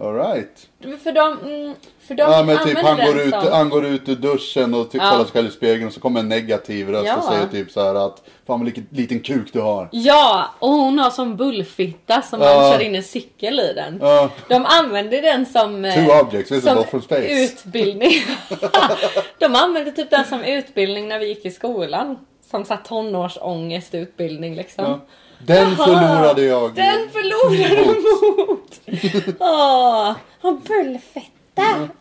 [0.00, 0.68] Alright.
[1.02, 3.52] För de, mm, för de Ja men typ han går, ut, som...
[3.52, 5.10] han går ut ur duschen och typ Ja.
[5.10, 7.16] kollar sig själv i spegeln och så kommer en negativ röst Ja.
[7.16, 9.88] och säger typ så här att Fan vad liten, kuk du har.
[9.92, 12.60] Ja, och hon har som bullfitta som Ja.
[12.60, 13.98] man kör in en cykel i den.
[14.00, 16.84] Ja, De använder den som, eh, two objects som
[17.22, 18.12] utbildning.
[19.38, 22.18] De använde typ den som utbildning när vi gick i skolan.
[22.50, 24.84] Som såhär tonårsångestutbildning liksom.
[24.84, 25.00] Ja.
[25.46, 26.74] Den Jaha, förlorade jag.
[26.74, 28.80] Den förlorade mot!
[29.40, 31.30] Åh, har bullfitta!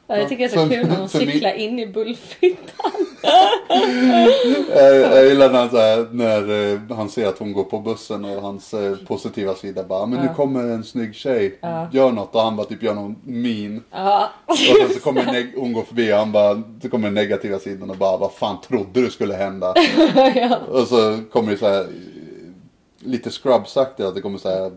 [0.08, 1.88] Ja, jag tycker det är så För- kul när hon för min- cyklar in i
[1.88, 2.92] bullfittan.
[4.76, 8.26] Jag, jag gillar när, han, här, när eh, han ser att hon går på bussen
[8.26, 10.34] och hans eh, positiva sida bara Men nu Ja.
[10.34, 11.88] kommer en snygg tjej, Ja.
[11.94, 13.84] gör något och han bara typ gör någon min.
[13.92, 14.30] Ja.
[14.46, 17.90] Och sen så kommer hon går förbi och han bara, så kommer den negativa sidan
[17.90, 19.70] och bara vad fan trodde du skulle hända?
[20.72, 21.88] Och så kommer det så här
[23.00, 24.72] lite scrubsaktigt att det kommer så här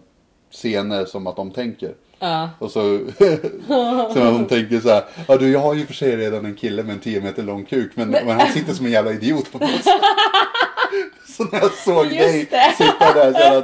[0.53, 1.95] scener som att de tänker.
[2.19, 2.51] ja.
[2.59, 3.01] Och så,
[4.15, 6.83] så hon tänker så här, ja du jag har ju för sig redan en kille
[6.83, 9.59] med en 10 meter lång kuk men, men han sitter som en jävla idiot på
[9.59, 9.93] bussen.
[11.37, 12.75] Så när jag såg Just dig det.
[12.77, 13.63] sitta där så jävla,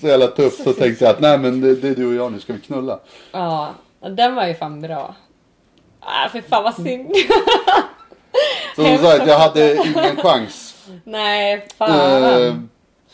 [0.00, 2.32] så jävla tufft så tänkte jag att nej men det, det är du och jag
[2.32, 2.98] nu, ska vi knulla?
[3.32, 3.74] Ja,
[4.16, 5.14] den var ju fan bra.
[6.00, 7.12] Ah, för fan vad synd.
[8.76, 10.74] Så hon sa att jag hade ingen chans.
[11.04, 12.22] Nej, fan.
[12.42, 12.54] Eh,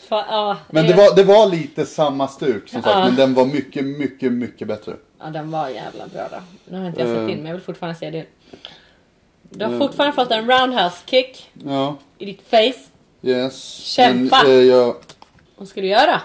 [0.03, 3.05] fan ja, Men det var, det var lite samma stuk som sagt Ja.
[3.05, 4.95] men den var mycket, mycket, mycket bättre.
[5.19, 6.37] Ja, den var jävla bra då.
[6.65, 7.31] Nu har inte jag sett Eh.
[7.31, 8.25] in men jag vill fortfarande se det.
[9.49, 9.79] Du har Eh.
[9.79, 11.95] fortfarande fått en roundhouse kick Ja.
[12.17, 12.89] i ditt face.
[13.21, 13.63] Yes.
[13.83, 14.41] Kämpa!
[14.43, 14.95] Men, eh, jag,
[15.55, 16.21] Vad ska du göra?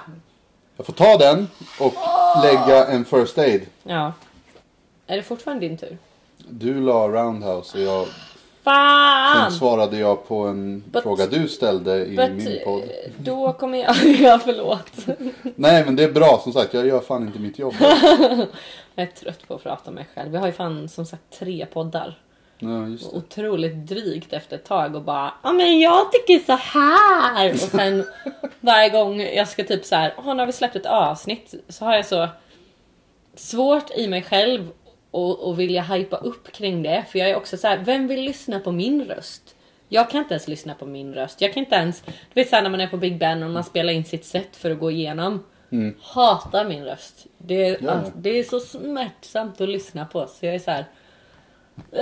[0.76, 1.48] jag får ta den
[1.80, 1.94] och
[2.42, 3.62] lägga en first aid.
[3.82, 4.12] Ja.
[5.06, 5.98] Är det fortfarande din tur?
[6.50, 8.06] Du la roundhouse och jag,
[8.68, 9.52] sen Fan!
[9.52, 12.82] svarade jag på en But- fråga du ställde i But, min podd.
[13.18, 13.96] då kommer jag...
[14.20, 14.92] ja, förlåt.
[15.56, 17.74] Nej men det är bra som sagt, jag gör fan inte mitt jobb.
[18.94, 20.34] Jag är trött på att prata om mig själv.
[20.34, 22.18] Jag har ju fan som sagt tre poddar.
[22.58, 23.16] Ja, just det.
[23.16, 28.04] Otroligt drygt efter ett tag och bara ja men jag tycker så här och sen
[28.60, 31.94] varje gång jag ska typ så här, nu har vi släppt ett avsnitt så har
[31.96, 32.28] jag så
[33.34, 34.68] svårt i mig själv
[35.10, 38.20] och, och vilja hypa upp kring det för jag är också så här, vem vill
[38.20, 39.54] lyssna på min röst?
[39.88, 41.40] Jag kan inte ens lyssna på min röst.
[41.40, 43.64] Jag kan inte ens, du vet såhär när man är på Big Ben och man
[43.64, 45.44] spelar in sitt set för att gå igenom.
[46.00, 47.26] Hatar min röst.
[47.38, 47.90] Det är, Ja.
[47.90, 50.84] alltså, det är så smärtsamt att lyssna på så jag är så här.
[51.92, 52.00] äh,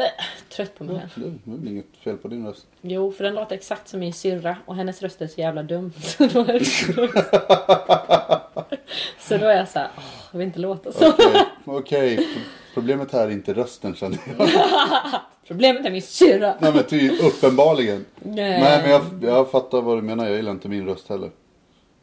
[0.48, 1.38] trött på mig själv.
[1.44, 2.66] Det det är väl inget fel på din röst.
[2.80, 5.92] Jo, för den låter exakt som min syrra och hennes röst är så jävla dum.
[6.02, 6.64] Så då är,
[9.28, 9.88] så då är jag såhär,
[10.32, 11.08] jag vill inte låta så.
[11.12, 12.28] Okej, okej.
[12.76, 14.48] Problemet här är inte rösten känner jag.
[15.46, 16.54] Problemet är min syrra.
[16.60, 18.04] Nej men ty, uppenbarligen.
[18.18, 18.60] Nej.
[18.60, 19.02] Nej men jag,
[19.34, 21.30] jag fattar vad du menar, jag gillar inte min röst heller.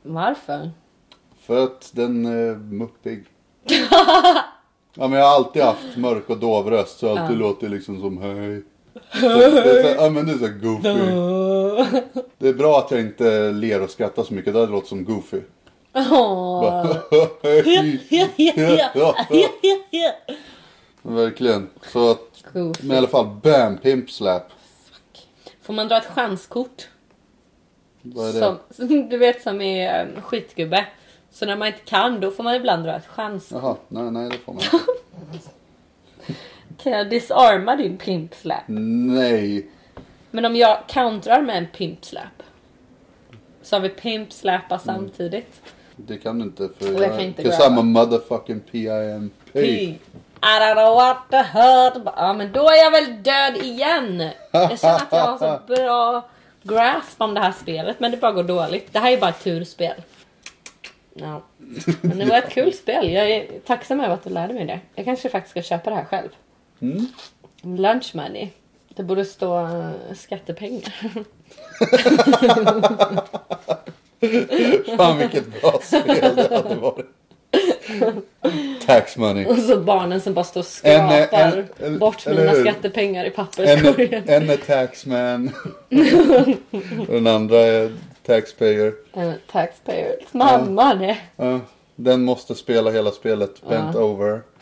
[0.01, 0.71] Varför?
[1.41, 3.23] För att den är muppig.
[4.95, 8.01] ja men jag har alltid haft mörk och dov röst så jag alltid låter liksom
[8.01, 8.63] som hej.
[9.97, 10.89] Ja men det är så goofy.
[12.37, 15.05] Det är bra att jag inte ler och skrattar så mycket, det hade låtit som
[15.05, 15.41] goofy.
[15.95, 16.97] Åh.
[21.03, 21.69] Verkligen.
[21.81, 22.87] Så att, Goofy.
[22.87, 24.43] men i alla fall bam, pimp slap.
[25.61, 26.87] Får man dra ett chanskort?
[28.01, 28.39] Vad är det?
[28.75, 30.85] Som, du vet som i um, skitgubbe.
[31.31, 33.61] Så när man inte kan då får man ibland dra ett chanskort.
[33.63, 34.77] Jaha, nej nej det får man inte.
[36.83, 38.63] Kan jag disarma din pimp slap?
[38.67, 39.67] Nej.
[40.31, 42.43] Men om jag countrar med en pimp slap.
[43.61, 44.85] Så har vi pimp slappa Mm.
[44.85, 45.61] samtidigt.
[45.95, 47.75] Det kan du inte för Och jag kan inte Cause grabba.
[47.75, 49.33] I'm a motherfucking PIMP.
[49.53, 49.99] Pig.
[50.43, 51.93] I don't know what the hurt.
[52.15, 54.29] Ja men då är jag väl död igen.
[54.51, 56.29] Jag känner att jag har så bra
[56.63, 58.93] grasp om det här spelet men det bara går dåligt.
[58.93, 59.93] Det här är bara ett turspel.
[61.13, 61.41] Ja.
[62.01, 63.11] Men det var ett kul spel.
[63.11, 64.79] Jag är tacksam över att du lärde mig det.
[64.95, 66.29] Jag kanske faktiskt ska köpa det här själv.
[66.81, 67.07] Mm.
[67.61, 68.49] Lunch money.
[68.89, 70.93] Det borde stå eh, skattepengar.
[74.97, 77.05] Fan vilket bra spel det hade varit.
[78.93, 79.45] Tax money.
[79.45, 83.27] Och så barnen som bara står och En, skrapar en- bort eller mina skattepengar i
[83.27, 84.23] En, papperskorgen.
[84.27, 85.51] en är taxman.
[87.07, 87.91] och den andra är
[88.25, 88.93] taxpayer.
[89.13, 90.15] En taxpayer.
[90.31, 91.17] Mamma det.
[91.35, 91.59] Ja,
[91.95, 94.41] den måste spela hela spelet bent over.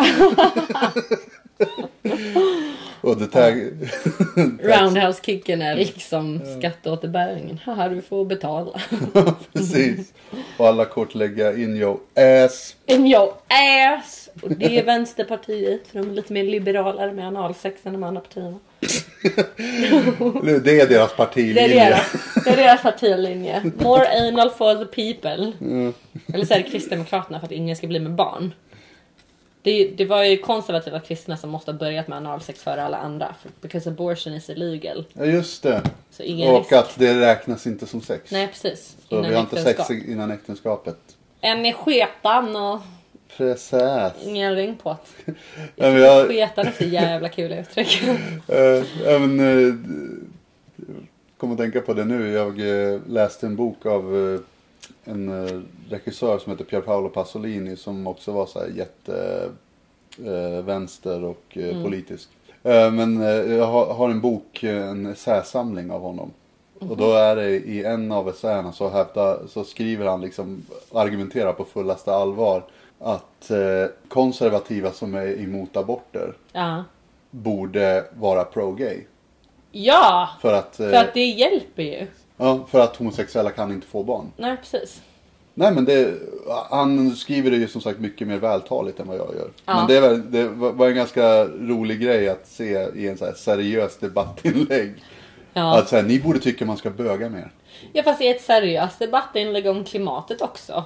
[3.02, 3.54] och the tag...
[4.64, 7.60] Roundhouse-kicken är liksom skatteåterbäringen.
[7.66, 8.82] Haha, du får betala.
[9.54, 10.14] Precis.
[10.58, 12.00] Och alla kort lägga in your
[12.46, 12.76] ass.
[12.86, 14.20] In your ass!
[14.42, 18.22] Och det är Vänsterpartiet, för de är lite mer liberalare med analsex än de andra
[18.22, 18.60] partierna.
[20.64, 21.68] Det är deras partilinje.
[21.68, 22.12] Det är deras,
[22.44, 23.72] det är deras partilinje.
[23.80, 25.54] More anal for the people.
[26.34, 28.54] Eller så är det Kristdemokraterna för att ingen ska bli med barn.
[29.64, 33.36] Det, det var ju konservativa kristna som måste ha börjat med analsex före alla andra.
[33.42, 35.06] För, because abortion is illegal.
[35.14, 35.82] Ja just det.
[36.12, 36.72] Så ingen Och risk.
[36.72, 38.32] att det räknas inte som sex.
[38.32, 38.98] Nej precis.
[39.10, 40.98] Så Innan vi har inte sex innan äktenskapet.
[41.42, 42.82] En är sketan och
[43.38, 43.74] Precis.
[44.26, 45.34] ingen ring på det.
[45.76, 48.04] Ja, men jag, Sketan är så jävla kul uttryck.
[49.06, 49.76] ja, men, äh,
[51.38, 52.32] kom att tänka på det nu.
[52.32, 54.42] Jag äh, läste en bok av
[55.04, 59.50] en regissör som heter Pier Paolo Pasolini som också var så här jätte
[60.26, 62.30] äh, vänster och äh, politisk.
[62.64, 63.22] Men
[63.58, 66.32] jag har, en bok, en essäsamling av honom.
[66.80, 69.06] Och då är det i en av essäerna så,
[69.50, 70.64] så skriver han liksom,
[70.94, 72.64] argumenterar på fullaste allvar
[73.04, 73.58] att eh,
[74.08, 76.84] konservativa som är emot aborter Ja.
[77.32, 78.97] borde vara pro-gay.
[79.72, 80.30] Ja!
[80.41, 82.08] För att, eh, För att det hjälper ju.
[82.38, 84.32] ja, för att homosexuella kan inte få barn.
[84.38, 85.02] Nej precis.
[85.54, 86.14] Nej men det,
[86.70, 89.49] han skriver det ju som sagt mycket mer vältaligt än vad jag gör.
[89.66, 89.76] Ja.
[89.76, 93.34] Men det, är det var en ganska rolig grej att se i en så här
[93.34, 94.93] seriös debattinlägg.
[95.54, 95.78] Ja.
[95.78, 97.52] Att så här, ni borde tycka man ska böga mer.
[97.93, 100.84] ja fast i ett seriöst debattinlägg om klimatet också.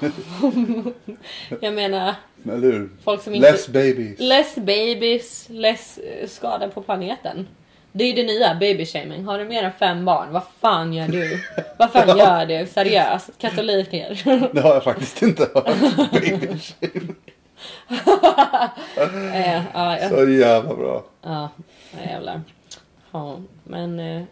[1.60, 2.14] Jag menar,
[2.44, 2.90] Eller hur?
[3.04, 3.52] folk som inte...
[3.52, 4.18] Less babies.
[4.20, 7.48] Less babies, less eh, skada på planeten.
[7.92, 9.24] Det är ju det nya, babyshaming.
[9.24, 11.40] Har du mer än fem barn, vad fan gör du?
[11.78, 12.66] Vad fan gör du?
[12.66, 14.22] Seriöst, katoliker.
[14.54, 16.10] Det har jag faktiskt inte hört.
[16.12, 17.14] Baby shame.
[19.34, 21.04] Eh, ja, Så jävla bra.
[21.22, 21.48] ja,
[22.06, 22.40] jävlar.
[23.12, 24.00] Ja, men...
[24.00, 24.22] eh,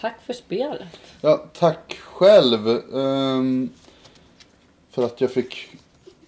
[0.00, 0.88] Tack för spelet.
[1.20, 2.68] Ja, tack själv.
[2.94, 3.70] ehm,
[4.96, 5.68] för att jag fick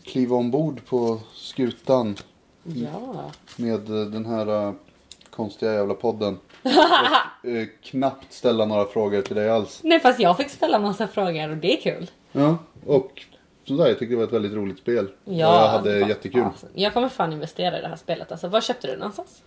[0.05, 2.17] kliva ombord på skutan
[2.63, 3.31] Ja.
[3.57, 4.73] med eh, den här eh,
[5.31, 6.39] konstiga jävla podden.
[7.43, 9.81] Och eh, knappt ställa några frågor till dig alls.
[9.85, 12.11] Nej fast jag fick ställa massa frågor och det är kul.
[12.33, 12.57] Ja,
[12.87, 13.27] och
[13.65, 15.11] som sagt, jag tyckte det var ett väldigt roligt spel.
[15.25, 16.43] Ja, jag hade var jättekul.
[16.43, 16.73] awesome.
[16.75, 18.33] Jag kommer fan investera i det här spelet.
[18.33, 19.43] Alltså, var köpte du det någonstans?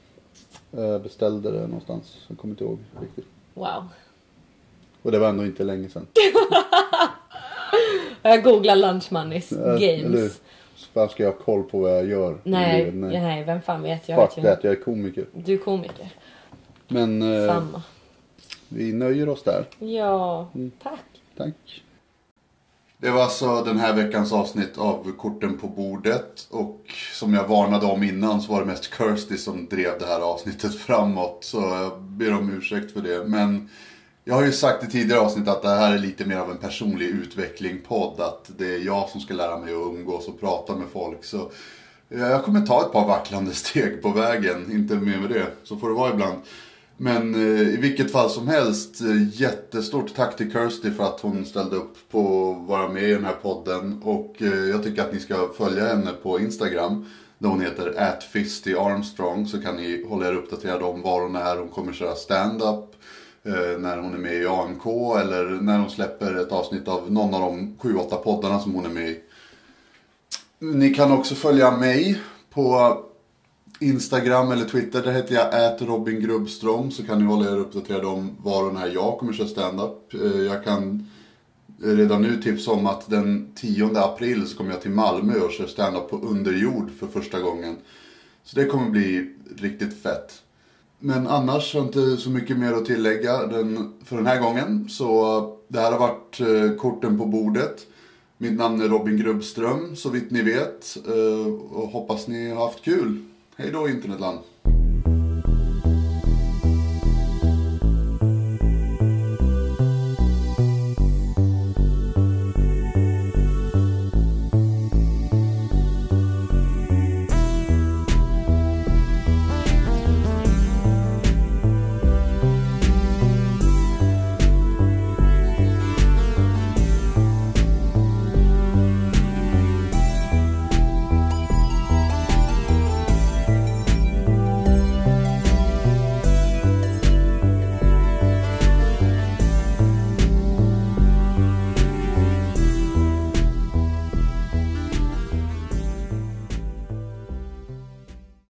[0.71, 3.25] Jag beställde det någonstans, jag kommer inte ihåg riktigt.
[3.53, 3.87] Wow.
[5.01, 6.07] Och det var ändå inte länge sedan.
[8.21, 10.41] Jag googlar lunch moneys games.
[10.75, 12.37] Så fan ska jag ha koll på vad jag gör?
[12.43, 13.11] Nej, livet?
[13.11, 13.43] nej.
[13.43, 14.09] vem fan vet?
[14.09, 15.25] Jag Fuck vet that, jag är komiker.
[15.33, 16.09] Du är komiker.
[16.87, 17.81] Men eh, Samma.
[18.69, 19.65] vi nöjer oss där.
[19.79, 20.71] Ja, Mm.
[20.83, 20.99] tack.
[21.37, 21.83] Tack.
[22.97, 26.47] Det var alltså den här veckans avsnitt av Korten på bordet.
[26.51, 26.81] Och
[27.13, 30.75] som jag varnade om innan så var det mest Kirsty som drev det här avsnittet
[30.75, 31.37] framåt.
[31.43, 33.23] Så jag ber om ursäkt för det.
[33.27, 33.69] Men
[34.23, 36.57] jag har ju sagt i tidigare avsnitt att det här är lite mer av en
[36.57, 38.21] personlig utveckling-podd.
[38.21, 41.23] Att det är jag som ska lära mig att umgås och prata med folk.
[41.23, 41.51] Så
[42.09, 44.71] eh, jag kommer ta ett par vacklande steg på vägen.
[44.71, 45.47] Inte mer med det.
[45.63, 46.37] Så får det vara ibland.
[46.97, 51.45] Men eh, i vilket fall som helst, eh, jättestort tack till Kirsty för att hon
[51.45, 54.01] ställde upp på att vara med i den här podden.
[54.03, 54.35] Och
[54.71, 57.05] jag tycker att ni ska följa henne på Instagram.
[57.37, 59.47] Där hon heter atfistyarmstrong.
[59.47, 61.57] Så kan ni hålla er uppdaterade om var hon är.
[61.57, 62.95] Hon kommer köra stand-up.
[63.43, 64.85] Eh, när hon är med i AMK
[65.19, 68.89] eller när hon släpper ett avsnitt av någon av de 7-8 poddarna som hon är
[68.89, 69.19] med i.
[70.59, 72.97] Ni kan också följa mig på
[73.79, 78.67] Instagram eller Twitter, där heter jag @robingrubbstrom Så kan ni hålla er uppdaterade om var
[78.67, 80.13] och när jag kommer köra standup.
[80.13, 81.09] Eh, jag kan
[81.83, 85.67] redan nu tipsa om att den 10 april så kommer jag till Malmö och kör
[85.67, 87.77] standup på underjord för första gången.
[88.43, 90.41] Så det kommer bli riktigt fett.
[91.03, 94.89] Men annars har jag inte så mycket mer att tillägga den, för den här gången.
[94.89, 97.87] Så eh, det här har varit eh, korten på bordet.
[98.37, 100.97] Mitt namn är Robin Grubbström, så vitt ni vet.
[101.07, 103.25] Eh, och hoppas ni har haft kul.
[103.55, 104.39] Hej då internetland!